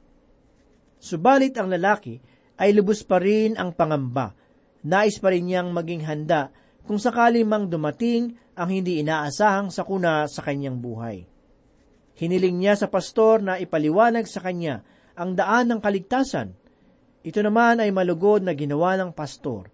Subalit 1.01 1.57
ang 1.57 1.73
lalaki 1.73 2.21
ay 2.61 2.77
lubos 2.77 3.01
pa 3.01 3.17
rin 3.17 3.57
ang 3.57 3.73
pangamba. 3.73 4.37
Nais 4.85 5.17
pa 5.17 5.33
rin 5.33 5.49
niyang 5.49 5.73
maging 5.73 6.05
handa 6.05 6.53
kung 6.85 7.01
sakali 7.01 7.41
mang 7.41 7.71
dumating 7.71 8.37
ang 8.53 8.69
hindi 8.69 9.01
inaasahang 9.01 9.73
sakuna 9.73 10.29
sa 10.29 10.45
kanyang 10.45 10.77
buhay. 10.77 11.32
Hiniling 12.13 12.61
niya 12.61 12.77
sa 12.77 12.87
pastor 12.89 13.41
na 13.41 13.57
ipaliwanag 13.57 14.29
sa 14.29 14.41
kanya 14.45 14.85
ang 15.17 15.33
daan 15.33 15.69
ng 15.73 15.79
kaligtasan. 15.81 16.53
Ito 17.25 17.39
naman 17.41 17.81
ay 17.81 17.89
malugod 17.89 18.45
na 18.45 18.53
ginawa 18.53 18.93
ng 18.99 19.15
pastor. 19.15 19.69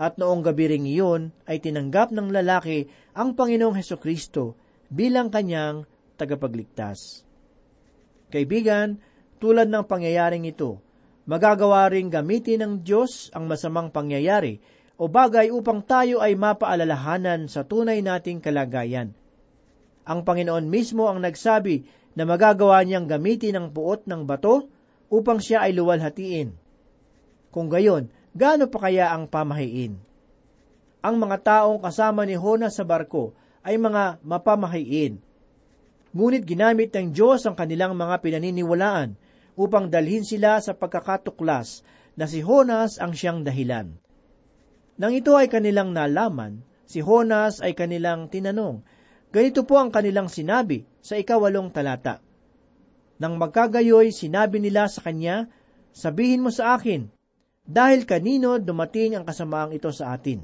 At 0.00 0.16
noong 0.16 0.40
gabi 0.40 0.76
ring 0.76 0.86
iyon 0.88 1.34
ay 1.44 1.60
tinanggap 1.60 2.14
ng 2.14 2.32
lalaki 2.32 2.88
ang 3.12 3.36
Panginoong 3.36 3.76
Heso 3.76 4.00
Kristo 4.00 4.56
bilang 4.88 5.28
kanyang 5.28 5.84
tagapagligtas. 6.16 7.26
Kaibigan, 8.30 8.96
tulad 9.42 9.68
ng 9.68 9.84
pangyayaring 9.84 10.48
ito, 10.48 10.80
magagawa 11.28 11.90
ring 11.90 12.08
gamitin 12.08 12.64
ng 12.64 12.74
Diyos 12.80 13.28
ang 13.36 13.50
masamang 13.50 13.92
pangyayari 13.92 14.60
o 15.00 15.08
bagay 15.08 15.48
upang 15.48 15.80
tayo 15.84 16.20
ay 16.20 16.36
mapaalalahanan 16.36 17.48
sa 17.48 17.64
tunay 17.64 18.04
nating 18.04 18.40
kalagayan. 18.40 19.16
Ang 20.08 20.24
Panginoon 20.24 20.66
mismo 20.68 21.08
ang 21.08 21.20
nagsabi 21.20 21.84
na 22.16 22.24
magagawa 22.24 22.80
niyang 22.82 23.06
gamitin 23.06 23.56
ang 23.56 23.68
puot 23.70 24.04
ng 24.08 24.24
bato 24.24 24.68
upang 25.10 25.42
siya 25.42 25.66
ay 25.66 25.76
luwalhatiin. 25.76 26.54
Kung 27.50 27.66
gayon, 27.66 28.08
gaano 28.32 28.70
pa 28.70 28.88
kaya 28.88 29.10
ang 29.10 29.26
pamahiin? 29.26 29.98
Ang 31.00 31.16
mga 31.16 31.36
taong 31.42 31.80
kasama 31.82 32.22
ni 32.28 32.36
Honas 32.36 32.78
sa 32.78 32.84
barko 32.86 33.34
ay 33.64 33.80
mga 33.80 34.20
mapamahayin. 34.22 35.18
Ngunit 36.10 36.42
ginamit 36.44 36.90
ng 36.92 37.14
Diyos 37.14 37.46
ang 37.46 37.54
kanilang 37.54 37.94
mga 37.94 38.20
pinaniniwalaan 38.20 39.14
upang 39.54 39.88
dalhin 39.88 40.26
sila 40.26 40.58
sa 40.58 40.74
pagkakatuklas 40.74 41.82
na 42.18 42.26
si 42.26 42.42
Honas 42.42 42.98
ang 42.98 43.14
siyang 43.14 43.46
dahilan. 43.46 43.94
Nang 45.00 45.12
ito 45.16 45.32
ay 45.38 45.48
kanilang 45.48 45.96
nalaman, 45.96 46.60
si 46.84 47.00
Honas 47.00 47.64
ay 47.64 47.72
kanilang 47.72 48.28
tinanong, 48.28 48.84
ganito 49.30 49.66
po 49.66 49.78
ang 49.78 49.90
kanilang 49.90 50.30
sinabi 50.30 50.86
sa 51.00 51.16
ikawalong 51.16 51.70
talata. 51.72 52.22
Nang 53.20 53.36
magkagayoy, 53.36 54.10
sinabi 54.10 54.58
nila 54.62 54.88
sa 54.88 55.04
kanya, 55.04 55.50
sabihin 55.92 56.44
mo 56.44 56.48
sa 56.48 56.76
akin, 56.76 57.08
dahil 57.66 58.08
kanino 58.08 58.58
dumating 58.58 59.14
ang 59.14 59.24
kasamaang 59.28 59.76
ito 59.76 59.92
sa 59.92 60.16
atin? 60.16 60.42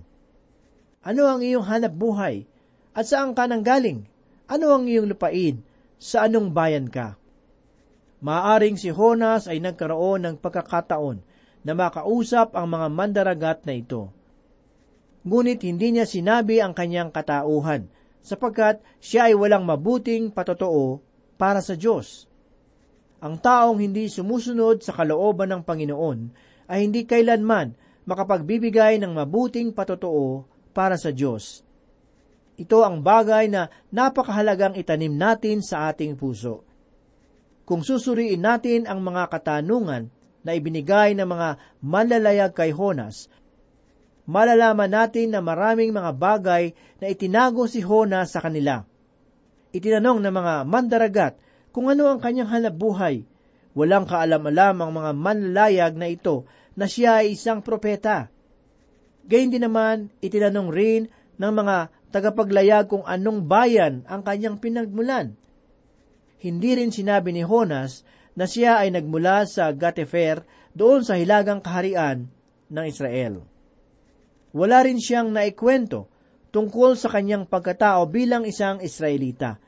Ano 1.07 1.27
ang 1.27 1.41
iyong 1.41 1.65
hanap 1.65 1.95
buhay? 1.97 2.45
At 2.93 3.09
saan 3.09 3.33
ka 3.33 3.49
nang 3.49 3.65
galing? 3.65 4.05
Ano 4.47 4.75
ang 4.75 4.87
iyong 4.87 5.11
lupain? 5.11 5.65
Sa 5.97 6.29
anong 6.29 6.53
bayan 6.53 6.93
ka? 6.93 7.17
Maaring 8.21 8.77
si 8.77 8.93
Honas 8.93 9.49
ay 9.49 9.61
nagkaroon 9.61 10.25
ng 10.25 10.37
pagkakataon 10.41 11.21
na 11.67 11.73
makausap 11.75 12.55
ang 12.55 12.69
mga 12.71 12.89
mandaragat 12.93 13.59
na 13.65 13.75
ito. 13.75 14.13
Ngunit 15.27 15.67
hindi 15.67 15.97
niya 15.97 16.07
sinabi 16.07 16.63
ang 16.63 16.77
kanyang 16.77 17.11
katauhan, 17.11 17.91
sapagkat 18.27 18.83
siya 18.99 19.31
ay 19.31 19.39
walang 19.39 19.63
mabuting 19.63 20.35
patotoo 20.35 20.99
para 21.39 21.63
sa 21.63 21.79
Diyos. 21.79 22.27
Ang 23.23 23.39
taong 23.39 23.79
hindi 23.79 24.11
sumusunod 24.11 24.83
sa 24.83 24.91
kalooban 24.91 25.55
ng 25.55 25.63
Panginoon 25.63 26.19
ay 26.67 26.91
hindi 26.91 27.07
kailanman 27.07 27.79
makapagbibigay 28.03 28.99
ng 28.99 29.15
mabuting 29.15 29.71
patotoo 29.71 30.43
para 30.75 30.99
sa 30.99 31.15
Diyos. 31.15 31.63
Ito 32.59 32.83
ang 32.83 33.07
bagay 33.07 33.47
na 33.47 33.71
napakahalagang 33.95 34.75
itanim 34.75 35.15
natin 35.15 35.63
sa 35.63 35.93
ating 35.93 36.19
puso. 36.19 36.67
Kung 37.63 37.87
susuriin 37.87 38.43
natin 38.43 38.91
ang 38.91 39.03
mga 39.03 39.29
katanungan 39.31 40.11
na 40.47 40.51
ibinigay 40.55 41.19
ng 41.19 41.27
mga 41.27 41.49
manlalayag 41.83 42.53
kay 42.55 42.71
Honas, 42.71 43.27
malalaman 44.27 44.91
natin 44.91 45.33
na 45.33 45.41
maraming 45.41 45.95
mga 45.95 46.13
bagay 46.19 46.75
na 46.99 47.07
itinago 47.07 47.71
si 47.71 47.81
Honas 47.81 48.35
sa 48.35 48.43
kanila. 48.43 48.83
Itinanong 49.71 50.21
ng 50.21 50.35
mga 50.35 50.55
mandaragat 50.67 51.35
kung 51.71 51.87
ano 51.87 52.11
ang 52.11 52.19
kanyang 52.19 52.51
hanap 52.51 52.75
buhay. 52.75 53.23
Walang 53.77 54.09
kaalam-alam 54.09 54.77
ang 54.83 54.93
mga 54.93 55.11
manlalayag 55.15 55.93
na 55.95 56.11
ito 56.11 56.49
na 56.75 56.91
siya 56.91 57.23
ay 57.25 57.39
isang 57.39 57.63
propeta. 57.63 58.33
Gayun 59.27 59.53
din 59.53 59.65
naman, 59.65 60.09
itinanong 60.21 60.71
rin 60.73 61.03
ng 61.37 61.53
mga 61.53 61.77
tagapaglayag 62.11 62.89
kung 62.89 63.05
anong 63.05 63.45
bayan 63.45 64.03
ang 64.09 64.25
kanyang 64.25 64.57
pinagmulan. 64.57 65.37
Hindi 66.41 66.79
rin 66.79 66.93
sinabi 66.93 67.37
ni 67.37 67.45
Honas 67.45 68.07
na 68.37 68.49
siya 68.49 68.81
ay 68.85 68.93
nagmula 68.93 69.45
sa 69.45 69.73
Gatefer 69.73 70.45
doon 70.77 71.05
sa 71.05 71.17
hilagang 71.17 71.61
kaharian 71.61 72.29
ng 72.73 72.85
Israel. 72.85 73.56
Wala 74.57 74.81
rin 74.89 74.97
siyang 74.97 75.37
naikwento 75.37 76.09
tungkol 76.49 76.97
sa 76.97 77.13
kanyang 77.13 77.45
pagkatao 77.45 78.09
bilang 78.09 78.49
isang 78.49 78.81
Israelita. 78.81 79.61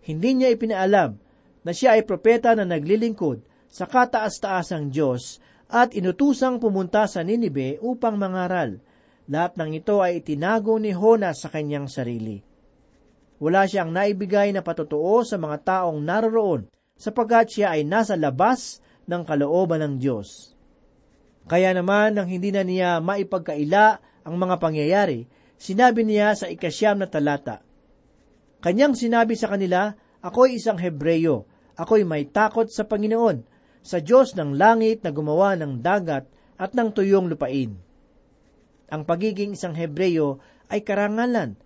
Hindi 0.00 0.40
niya 0.40 0.48
ipinaalam 0.56 1.20
na 1.60 1.72
siya 1.76 2.00
ay 2.00 2.08
propeta 2.08 2.56
na 2.56 2.64
naglilingkod 2.64 3.44
sa 3.68 3.84
kataas-taasang 3.84 4.88
Diyos 4.88 5.36
at 5.68 5.92
inutusang 5.92 6.56
pumunta 6.56 7.04
sa 7.04 7.20
Ninibe 7.20 7.76
upang 7.84 8.16
mangaral. 8.16 8.80
Lahat 9.28 9.54
ng 9.60 9.76
ito 9.76 10.00
ay 10.00 10.24
itinago 10.24 10.80
ni 10.80 10.96
Hona 10.96 11.36
sa 11.36 11.52
kanyang 11.52 11.86
sarili. 11.86 12.40
Wala 13.36 13.68
siyang 13.68 13.92
naibigay 13.92 14.50
na 14.56 14.64
patotoo 14.64 15.20
sa 15.22 15.36
mga 15.36 15.60
taong 15.60 16.00
naroroon 16.00 16.72
sapagkat 16.96 17.52
siya 17.52 17.76
ay 17.76 17.84
nasa 17.84 18.16
labas 18.16 18.80
ng 19.04 19.22
kalooban 19.28 19.84
ng 19.84 19.94
Diyos. 20.00 20.56
Kaya 21.50 21.74
naman 21.74 22.14
nang 22.14 22.30
hindi 22.30 22.54
na 22.54 22.62
niya 22.62 23.02
maipagkaila 23.02 23.98
ang 24.22 24.38
mga 24.38 24.62
pangyayari, 24.62 25.26
sinabi 25.58 26.06
niya 26.06 26.38
sa 26.38 26.46
ikasyam 26.46 27.02
na 27.02 27.10
talata, 27.10 27.66
Kanyang 28.62 28.94
sinabi 28.94 29.34
sa 29.34 29.50
kanila, 29.50 29.90
Ako'y 30.22 30.62
isang 30.62 30.78
Hebreyo, 30.78 31.50
ako'y 31.74 32.06
may 32.06 32.30
takot 32.30 32.70
sa 32.70 32.86
Panginoon, 32.86 33.42
sa 33.82 33.98
Diyos 33.98 34.38
ng 34.38 34.54
langit 34.54 35.02
na 35.02 35.10
gumawa 35.10 35.58
ng 35.58 35.80
dagat 35.82 36.30
at 36.60 36.70
ng 36.76 36.92
tuyong 36.94 37.26
lupain. 37.26 37.74
Ang 38.92 39.02
pagiging 39.08 39.56
isang 39.56 39.72
Hebreyo 39.72 40.38
ay 40.68 40.84
karangalan. 40.84 41.56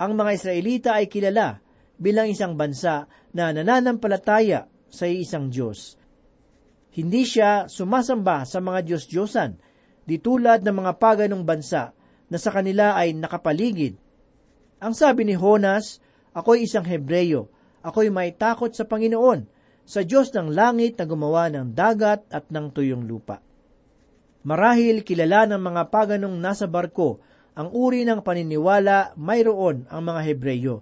Ang 0.00 0.12
mga 0.14 0.30
Israelita 0.32 0.90
ay 0.96 1.10
kilala 1.10 1.60
bilang 1.98 2.30
isang 2.30 2.54
bansa 2.54 3.10
na 3.34 3.50
nananampalataya 3.50 4.70
sa 4.86 5.04
isang 5.10 5.50
Diyos. 5.50 5.98
Hindi 6.94 7.26
siya 7.26 7.66
sumasamba 7.66 8.46
sa 8.46 8.62
mga 8.62 8.86
Diyos-Diyosan, 8.86 9.58
di 10.06 10.22
tulad 10.22 10.62
ng 10.62 10.76
mga 10.78 10.92
paganong 11.02 11.42
bansa 11.42 11.90
na 12.30 12.38
sa 12.38 12.54
kanila 12.54 12.94
ay 12.94 13.18
nakapaligid. 13.18 13.98
Ang 14.78 14.94
sabi 14.94 15.26
ni 15.26 15.34
Honas, 15.34 15.98
ako'y 16.30 16.70
isang 16.70 16.86
Hebreyo, 16.86 17.50
ako'y 17.82 18.14
may 18.14 18.30
takot 18.30 18.70
sa 18.70 18.86
Panginoon, 18.86 19.50
sa 19.82 20.06
Diyos 20.06 20.30
ng 20.32 20.54
langit 20.54 20.96
na 20.96 21.04
gumawa 21.04 21.50
ng 21.50 21.74
dagat 21.74 22.30
at 22.30 22.48
ng 22.48 22.70
tuyong 22.70 23.04
lupa. 23.04 23.42
Marahil 24.46 25.02
kilala 25.02 25.50
ng 25.50 25.60
mga 25.60 25.82
paganong 25.90 26.36
nasa 26.38 26.70
barko 26.70 27.18
ang 27.58 27.74
uri 27.74 28.06
ng 28.06 28.22
paniniwala 28.22 29.18
mayroon 29.18 29.88
ang 29.90 30.02
mga 30.04 30.20
Hebreyo. 30.30 30.76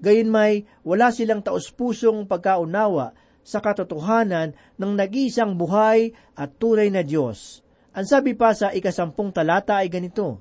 Gayunmay, 0.00 0.64
wala 0.80 1.12
silang 1.12 1.44
taus-pusong 1.44 2.24
pagkaunawa 2.24 3.12
sa 3.40 3.58
katotohanan 3.58 4.52
ng 4.76 4.92
nag-iisang 4.94 5.56
buhay 5.56 6.12
at 6.36 6.56
tunay 6.60 6.92
na 6.92 7.00
Diyos. 7.00 7.64
Ang 7.96 8.06
sabi 8.06 8.38
pa 8.38 8.54
sa 8.54 8.70
ikasampung 8.70 9.34
talata 9.34 9.80
ay 9.82 9.90
ganito, 9.90 10.38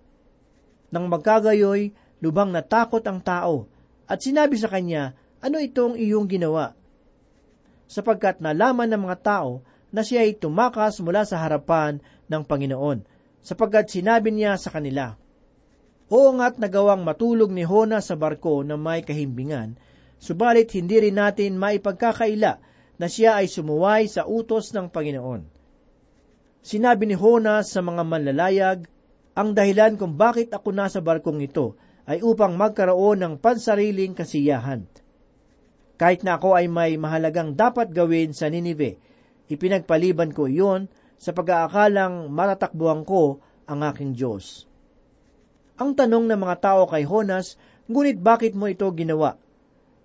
Nang 0.94 1.10
magkagayoy, 1.10 1.94
lubang 2.22 2.54
natakot 2.54 3.02
ang 3.10 3.24
tao, 3.24 3.66
at 4.06 4.22
sinabi 4.22 4.60
sa 4.60 4.70
kanya, 4.70 5.18
Ano 5.42 5.58
itong 5.58 5.98
iyong 5.98 6.30
ginawa? 6.30 6.80
sapagkat 7.90 8.38
nalaman 8.38 8.86
ng 8.94 9.10
mga 9.10 9.18
tao 9.26 9.66
na 9.90 10.06
siya 10.06 10.22
ay 10.22 10.38
tumakas 10.38 11.02
mula 11.02 11.26
sa 11.26 11.42
harapan 11.42 11.98
ng 12.30 12.46
Panginoon, 12.46 13.02
sapagkat 13.42 13.90
sinabi 13.90 14.30
niya 14.30 14.54
sa 14.62 14.70
kanila, 14.70 15.18
Oo 16.14 16.38
nga't 16.38 16.62
nagawang 16.62 17.02
matulog 17.02 17.50
ni 17.50 17.66
Hona 17.66 17.98
sa 17.98 18.14
barko 18.14 18.62
na 18.62 18.78
may 18.78 19.02
kahimbingan, 19.02 19.82
subalit 20.22 20.70
hindi 20.78 21.02
rin 21.02 21.18
natin 21.18 21.58
maipagkakaila 21.58 22.69
na 23.00 23.08
siya 23.08 23.40
ay 23.40 23.48
sumuway 23.48 24.06
sa 24.06 24.28
utos 24.28 24.76
ng 24.76 24.92
Panginoon. 24.92 25.48
Sinabi 26.60 27.08
ni 27.08 27.16
Hona 27.16 27.64
sa 27.64 27.80
mga 27.80 28.04
manlalayag, 28.04 28.80
ang 29.34 29.56
dahilan 29.56 29.96
kung 29.96 30.20
bakit 30.20 30.52
ako 30.52 30.76
nasa 30.76 31.00
barkong 31.00 31.40
ito 31.40 31.80
ay 32.04 32.20
upang 32.20 32.60
magkaroon 32.60 33.24
ng 33.24 33.34
pansariling 33.40 34.12
kasiyahan 34.12 34.84
kahit 36.00 36.24
na 36.24 36.40
ako 36.40 36.56
ay 36.56 36.72
may 36.72 36.96
mahalagang 36.96 37.60
dapat 37.60 37.92
gawin 37.92 38.32
sa 38.32 38.48
Ninive, 38.48 38.96
ipinagpaliban 39.52 40.32
ko 40.32 40.48
iyon 40.48 40.88
sa 41.20 41.36
pag-aakalang 41.36 42.32
matatakbuhan 42.32 43.04
ko 43.04 43.44
ang 43.68 43.84
aking 43.84 44.16
Diyos. 44.16 44.64
Ang 45.76 46.00
tanong 46.00 46.32
ng 46.32 46.40
mga 46.40 46.56
tao 46.64 46.88
kay 46.88 47.04
Honas, 47.04 47.60
ngunit 47.92 48.16
bakit 48.24 48.56
mo 48.56 48.72
ito 48.72 48.88
ginawa? 48.96 49.36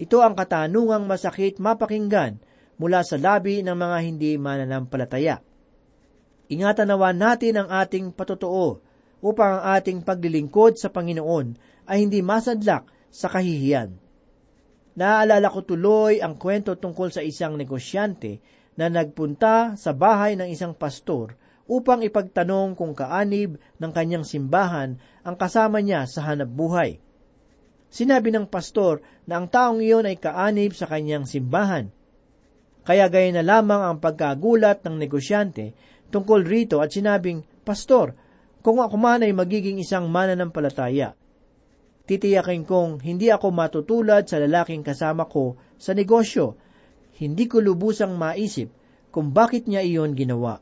Ito 0.02 0.18
ang 0.18 0.34
katanungang 0.34 1.06
masakit 1.06 1.62
mapakinggan 1.62 2.42
mula 2.80 3.06
sa 3.06 3.20
labi 3.20 3.62
ng 3.62 3.76
mga 3.76 3.98
hindi 4.02 4.30
mananampalataya. 4.36 5.38
Ingatan 6.50 6.92
nawa 6.92 7.16
natin 7.16 7.64
ang 7.64 7.68
ating 7.72 8.12
patotoo 8.12 8.78
upang 9.24 9.60
ang 9.60 9.64
ating 9.80 10.04
paglilingkod 10.04 10.76
sa 10.76 10.92
Panginoon 10.92 11.56
ay 11.88 12.04
hindi 12.04 12.20
masadlak 12.20 12.84
sa 13.08 13.32
kahihiyan. 13.32 13.96
Naaalala 14.94 15.48
ko 15.50 15.66
tuloy 15.66 16.22
ang 16.22 16.38
kwento 16.38 16.78
tungkol 16.78 17.10
sa 17.10 17.24
isang 17.24 17.58
negosyante 17.58 18.38
na 18.78 18.86
nagpunta 18.90 19.74
sa 19.74 19.90
bahay 19.94 20.38
ng 20.38 20.46
isang 20.50 20.74
pastor 20.76 21.34
upang 21.64 22.04
ipagtanong 22.04 22.76
kung 22.76 22.92
kaanib 22.92 23.56
ng 23.80 23.90
kanyang 23.94 24.22
simbahan 24.22 25.00
ang 25.24 25.34
kasama 25.40 25.80
niya 25.80 26.04
sa 26.04 26.28
hanap 26.28 26.52
buhay. 26.52 27.00
Sinabi 27.88 28.34
ng 28.34 28.50
pastor 28.50 29.00
na 29.24 29.40
ang 29.40 29.46
taong 29.48 29.80
iyon 29.80 30.04
ay 30.04 30.18
kaanib 30.18 30.74
sa 30.74 30.84
kanyang 30.90 31.24
simbahan. 31.24 31.88
Kaya 32.84 33.08
gaya 33.08 33.32
na 33.32 33.40
lamang 33.40 33.80
ang 33.80 33.96
pagkagulat 33.96 34.84
ng 34.84 35.00
negosyante 35.00 35.72
tungkol 36.12 36.44
rito 36.44 36.84
at 36.84 36.92
sinabing, 36.92 37.40
Pastor, 37.64 38.12
kung 38.60 38.80
ako 38.80 38.96
man 39.00 39.24
ay 39.24 39.32
magiging 39.32 39.80
isang 39.80 40.12
mananampalataya, 40.12 41.16
titiyakin 42.04 42.68
kong 42.68 43.00
hindi 43.00 43.32
ako 43.32 43.48
matutulad 43.50 44.28
sa 44.28 44.36
lalaking 44.36 44.84
kasama 44.84 45.24
ko 45.24 45.56
sa 45.80 45.96
negosyo. 45.96 46.60
Hindi 47.16 47.48
ko 47.48 47.64
lubusang 47.64 48.20
maisip 48.20 48.68
kung 49.08 49.32
bakit 49.32 49.64
niya 49.64 49.80
iyon 49.80 50.12
ginawa. 50.12 50.60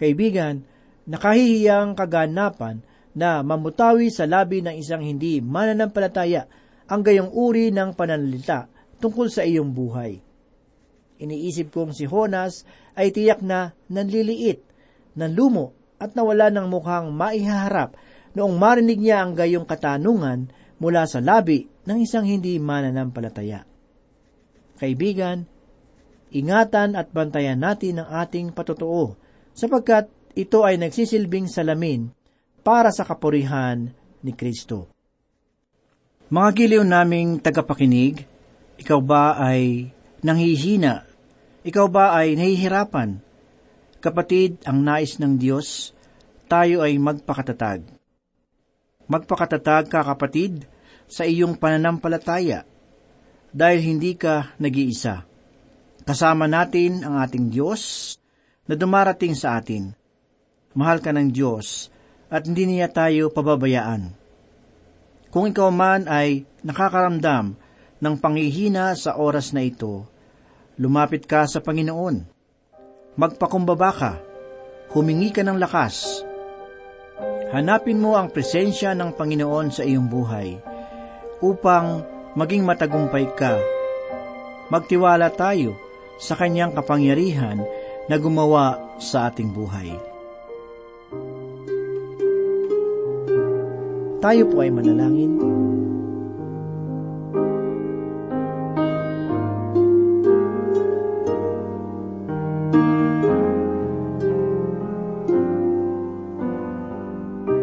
Kaibigan, 0.00 0.64
nakahihiyang 1.04 1.92
kaganapan 1.92 2.80
na 3.12 3.44
mamutawi 3.44 4.08
sa 4.08 4.24
labi 4.24 4.64
ng 4.64 4.78
isang 4.78 5.04
hindi 5.04 5.44
mananampalataya 5.44 6.48
ang 6.88 7.04
gayong 7.04 7.34
uri 7.34 7.68
ng 7.74 7.92
pananalita 7.92 8.70
tungkol 9.02 9.28
sa 9.28 9.44
iyong 9.44 9.68
buhay. 9.74 10.29
Iniisip 11.20 11.68
kong 11.68 11.92
si 11.92 12.08
Honas 12.08 12.64
ay 12.96 13.12
tiyak 13.12 13.44
na 13.44 13.76
nanliliit, 13.92 14.64
nanlumo 15.20 15.76
at 16.00 16.16
nawala 16.16 16.48
ng 16.48 16.66
mukhang 16.72 17.12
maihaharap 17.12 17.92
noong 18.32 18.56
marinig 18.56 18.96
niya 18.96 19.20
ang 19.20 19.36
gayong 19.36 19.68
katanungan 19.68 20.48
mula 20.80 21.04
sa 21.04 21.20
labi 21.20 21.68
ng 21.84 21.98
isang 22.00 22.24
hindi 22.24 22.56
mananampalataya. 22.56 23.68
Kaibigan, 24.80 25.44
ingatan 26.32 26.96
at 26.96 27.12
bantayan 27.12 27.60
natin 27.60 28.00
ang 28.00 28.24
ating 28.24 28.56
patotoo 28.56 29.12
sapagkat 29.52 30.08
ito 30.32 30.64
ay 30.64 30.80
nagsisilbing 30.80 31.52
salamin 31.52 32.08
para 32.64 32.88
sa 32.88 33.04
kapurihan 33.04 33.92
ni 34.24 34.32
Kristo. 34.32 34.88
Mga 36.30 36.48
giliw 36.54 36.84
naming 36.86 37.42
tagapakinig, 37.42 38.22
ikaw 38.78 39.02
ba 39.02 39.36
ay 39.36 39.90
nanghihina? 40.22 41.09
Ikaw 41.60 41.86
ba 41.92 42.16
ay 42.16 42.40
nahihirapan? 42.40 43.20
Kapatid, 44.00 44.64
ang 44.64 44.80
nais 44.80 45.20
ng 45.20 45.36
Diyos, 45.36 45.92
tayo 46.48 46.80
ay 46.80 46.96
magpakatatag 46.96 48.00
Magpakatatag 49.10 49.90
ka 49.90 50.06
kapatid 50.06 50.70
sa 51.10 51.26
iyong 51.26 51.58
pananampalataya 51.58 52.62
dahil 53.50 53.82
hindi 53.82 54.14
ka 54.14 54.54
nag-iisa. 54.62 55.26
Kasama 56.06 56.46
natin 56.46 57.02
ang 57.02 57.18
ating 57.18 57.50
Diyos 57.50 58.14
na 58.70 58.78
dumarating 58.78 59.34
sa 59.34 59.58
atin. 59.58 59.90
Mahal 60.78 61.02
ka 61.02 61.10
ng 61.10 61.34
Diyos 61.34 61.90
at 62.30 62.46
hindi 62.46 62.70
niya 62.70 62.86
tayo 62.94 63.34
pababayaan. 63.34 64.14
Kung 65.34 65.50
ikaw 65.50 65.74
man 65.74 66.06
ay 66.06 66.46
nakakaramdam 66.62 67.58
ng 67.98 68.14
panghihina 68.22 68.94
sa 68.94 69.18
oras 69.18 69.50
na 69.50 69.66
ito, 69.66 70.06
lumapit 70.80 71.28
ka 71.28 71.44
sa 71.44 71.60
Panginoon. 71.60 72.24
Magpakumbaba 73.20 73.90
ka, 73.92 74.12
humingi 74.96 75.28
ka 75.28 75.44
ng 75.44 75.60
lakas, 75.60 76.24
Hanapin 77.50 77.98
mo 77.98 78.14
ang 78.14 78.30
presensya 78.30 78.94
ng 78.94 79.10
Panginoon 79.18 79.74
sa 79.74 79.82
iyong 79.82 80.06
buhay 80.06 80.54
upang 81.42 82.06
maging 82.38 82.62
matagumpay 82.62 83.26
ka. 83.34 83.58
Magtiwala 84.70 85.34
tayo 85.34 85.74
sa 86.22 86.38
kanyang 86.38 86.70
kapangyarihan 86.70 87.58
na 88.06 88.16
gumawa 88.22 88.94
sa 89.02 89.26
ating 89.26 89.50
buhay. 89.50 89.90
Tayo 94.22 94.42
po 94.46 94.62
ay 94.62 94.70
manalangin. 94.70 95.34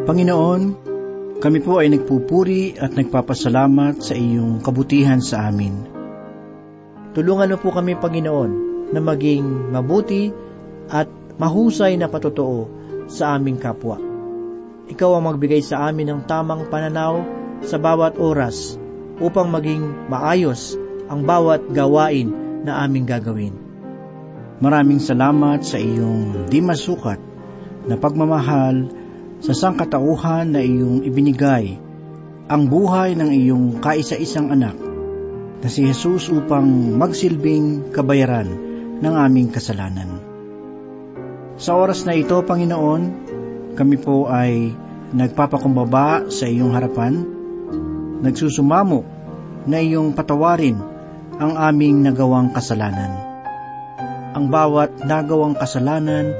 Panginoon, 0.07 0.61
kami 1.43 1.59
po 1.59 1.83
ay 1.83 1.91
nagpupuri 1.91 2.79
at 2.79 2.95
nagpapasalamat 2.95 3.99
sa 3.99 4.15
iyong 4.15 4.63
kabutihan 4.63 5.19
sa 5.19 5.51
amin. 5.51 5.83
Tulungan 7.11 7.51
mo 7.51 7.57
po 7.59 7.75
kami, 7.75 7.99
Panginoon, 7.99 8.51
na 8.95 9.03
maging 9.03 9.67
mabuti 9.67 10.31
at 10.87 11.11
mahusay 11.35 11.99
na 11.99 12.07
patotoo 12.07 12.71
sa 13.11 13.35
aming 13.35 13.59
kapwa. 13.59 13.99
Ikaw 14.87 15.19
ang 15.19 15.27
magbigay 15.27 15.59
sa 15.59 15.91
amin 15.91 16.07
ng 16.07 16.21
tamang 16.23 16.71
pananaw 16.71 17.19
sa 17.67 17.75
bawat 17.75 18.15
oras 18.15 18.79
upang 19.19 19.51
maging 19.51 20.07
maayos 20.07 20.79
ang 21.11 21.27
bawat 21.27 21.59
gawain 21.75 22.31
na 22.63 22.79
aming 22.87 23.03
gagawin. 23.03 23.59
Maraming 24.63 25.03
salamat 25.03 25.67
sa 25.67 25.75
iyong 25.75 26.47
di 26.47 26.63
masukat 26.63 27.19
na 27.91 27.99
pagmamahal 27.99 28.87
sa 29.41 29.53
sangkatauhan 29.53 30.53
na 30.53 30.61
iyong 30.61 31.05
ibinigay 31.05 31.77
ang 32.47 32.71
buhay 32.71 33.13
ng 33.13 33.29
iyong 33.29 33.65
kaisa-isang 33.83 34.49
anak 34.55 34.75
na 35.59 35.67
si 35.67 35.83
Jesus 35.83 36.31
upang 36.31 36.95
magsilbing 36.95 37.91
kabayaran 37.91 38.47
ng 39.03 39.13
aming 39.13 39.51
kasalanan. 39.51 40.23
Sa 41.57 41.75
oras 41.75 42.05
na 42.05 42.13
ito, 42.15 42.37
Panginoon, 42.39 43.03
kami 43.75 43.97
po 43.99 44.29
ay 44.29 44.71
nagpapakumbaba 45.11 46.29
sa 46.29 46.45
iyong 46.47 46.71
harapan, 46.71 47.25
nagsusumamo 48.23 48.99
na 49.67 49.77
iyong 49.81 50.15
patawarin 50.15 50.77
ang 51.37 51.53
aming 51.57 52.05
nagawang 52.05 52.49
kasalanan. 52.55 53.11
Ang 54.37 54.47
bawat 54.53 55.03
nagawang 55.03 55.57
kasalanan 55.57 56.31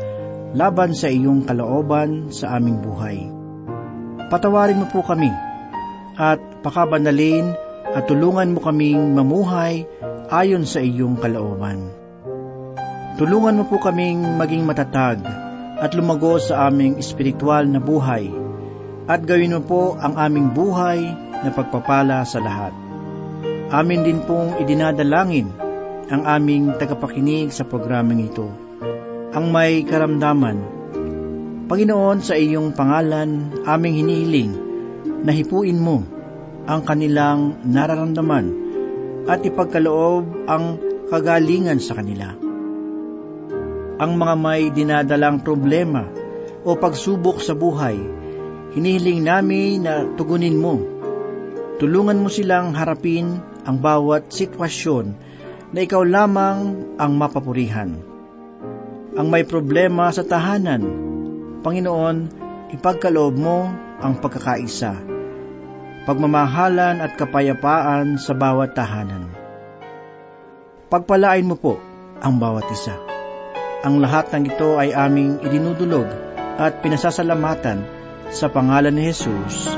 laban 0.57 0.97
sa 0.97 1.05
iyong 1.05 1.45
kalooban 1.45 2.33
sa 2.33 2.57
aming 2.57 2.81
buhay. 2.81 3.29
Patawarin 4.33 4.81
mo 4.81 4.89
po 4.89 5.05
kami 5.05 5.29
at 6.17 6.41
pakabanalin 6.65 7.53
at 7.93 8.09
tulungan 8.09 8.57
mo 8.57 8.59
kaming 8.65 9.13
mamuhay 9.13 9.85
ayon 10.33 10.65
sa 10.65 10.81
iyong 10.81 11.13
kalooban. 11.21 11.93
Tulungan 13.21 13.61
mo 13.61 13.69
po 13.69 13.77
kaming 13.77 14.17
maging 14.41 14.65
matatag 14.65 15.21
at 15.77 15.93
lumago 15.93 16.41
sa 16.41 16.73
aming 16.73 16.97
espiritual 16.97 17.69
na 17.69 17.77
buhay 17.77 18.25
at 19.05 19.21
gawin 19.29 19.53
mo 19.53 19.61
po 19.61 19.81
ang 20.01 20.17
aming 20.17 20.57
buhay 20.57 21.05
na 21.45 21.53
pagpapala 21.53 22.25
sa 22.25 22.41
lahat. 22.41 22.73
Amin 23.69 24.01
din 24.01 24.25
pong 24.25 24.57
idinadalangin 24.57 25.53
ang 26.09 26.25
aming 26.25 26.73
tagapakinig 26.81 27.53
sa 27.53 27.61
programang 27.61 28.25
ito 28.25 28.66
ang 29.37 29.53
may 29.53 29.85
karamdaman. 29.85 30.57
Panginoon, 31.69 32.25
sa 32.25 32.33
iyong 32.33 32.73
pangalan, 32.73 33.53
aming 33.69 34.01
hinihiling 34.01 34.53
na 35.21 35.29
hipuin 35.29 35.77
mo 35.77 36.01
ang 36.65 36.81
kanilang 36.81 37.61
nararamdaman 37.61 38.49
at 39.29 39.45
ipagkaloob 39.45 40.49
ang 40.49 40.81
kagalingan 41.13 41.77
sa 41.77 42.01
kanila. 42.01 42.33
Ang 44.01 44.11
mga 44.17 44.35
may 44.41 44.73
dinadalang 44.73 45.45
problema 45.45 46.01
o 46.65 46.73
pagsubok 46.73 47.37
sa 47.37 47.53
buhay, 47.53 47.93
hinihiling 48.73 49.21
namin 49.21 49.85
na 49.85 50.01
tugunin 50.17 50.57
mo. 50.57 50.81
Tulungan 51.77 52.25
mo 52.25 52.29
silang 52.33 52.73
harapin 52.73 53.37
ang 53.69 53.77
bawat 53.77 54.33
sitwasyon 54.33 55.05
na 55.77 55.85
ikaw 55.85 56.01
lamang 56.01 56.89
ang 56.97 57.11
mapapurihan 57.13 58.16
ang 59.17 59.27
may 59.33 59.41
problema 59.41 60.13
sa 60.13 60.21
tahanan. 60.21 60.85
Panginoon, 61.65 62.17
ipagkaloob 62.77 63.33
mo 63.33 63.65
ang 63.97 64.13
pagkakaisa, 64.21 64.93
pagmamahalan 66.05 67.01
at 67.01 67.17
kapayapaan 67.17 68.21
sa 68.21 68.37
bawat 68.37 68.77
tahanan. 68.77 69.25
Pagpalain 70.87 71.49
mo 71.49 71.57
po 71.57 71.81
ang 72.21 72.37
bawat 72.37 72.63
isa. 72.69 72.93
Ang 73.83 73.99
lahat 74.05 74.29
ng 74.31 74.53
ito 74.53 74.77
ay 74.77 74.93
aming 74.93 75.41
idinudulog 75.41 76.07
at 76.61 76.77
pinasasalamatan 76.85 77.81
sa 78.29 78.47
pangalan 78.47 78.93
ni 78.93 79.09
Jesus. 79.09 79.73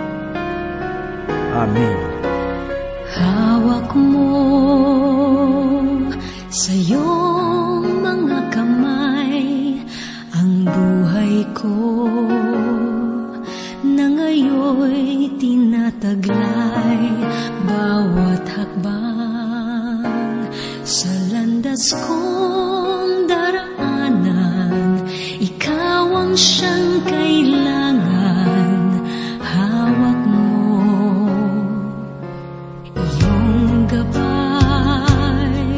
Amen. 1.56 1.99
Hawak 3.10 3.89
mo 3.97 4.30
sa 6.54 6.71
iyong 6.71 7.48
tinataglay 16.10 17.06
bawat 17.69 18.41
hakbang 18.50 20.41
sa 20.82 21.13
landas 21.30 21.93
kong 21.93 23.30
daraanan 23.30 25.06
ikaw 25.38 26.10
ang 26.10 26.34
siyang 26.34 27.06
kailangan 27.06 29.06
hawak 29.38 30.22
mo. 30.26 30.74
Iyong 32.98 33.86
gabay 33.86 35.78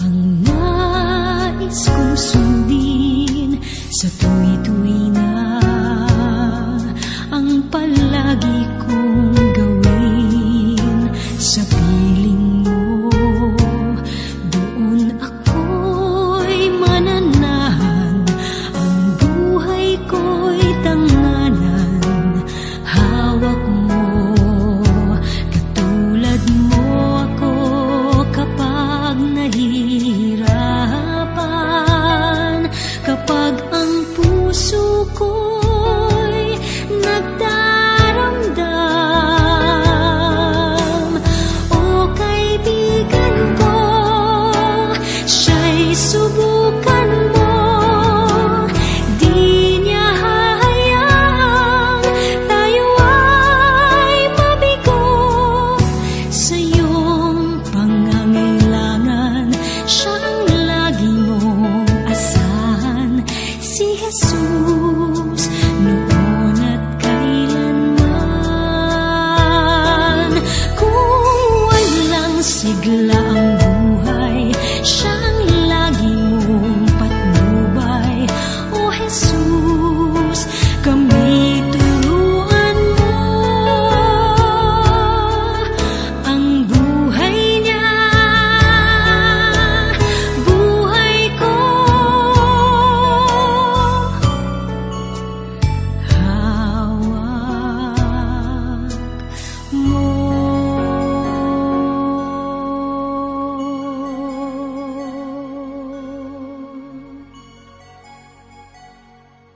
ang 0.00 0.20
nais 0.40 1.84
kong 1.84 2.16
sundin 2.16 3.60
sa 3.92 4.08
tuwid 4.16 4.49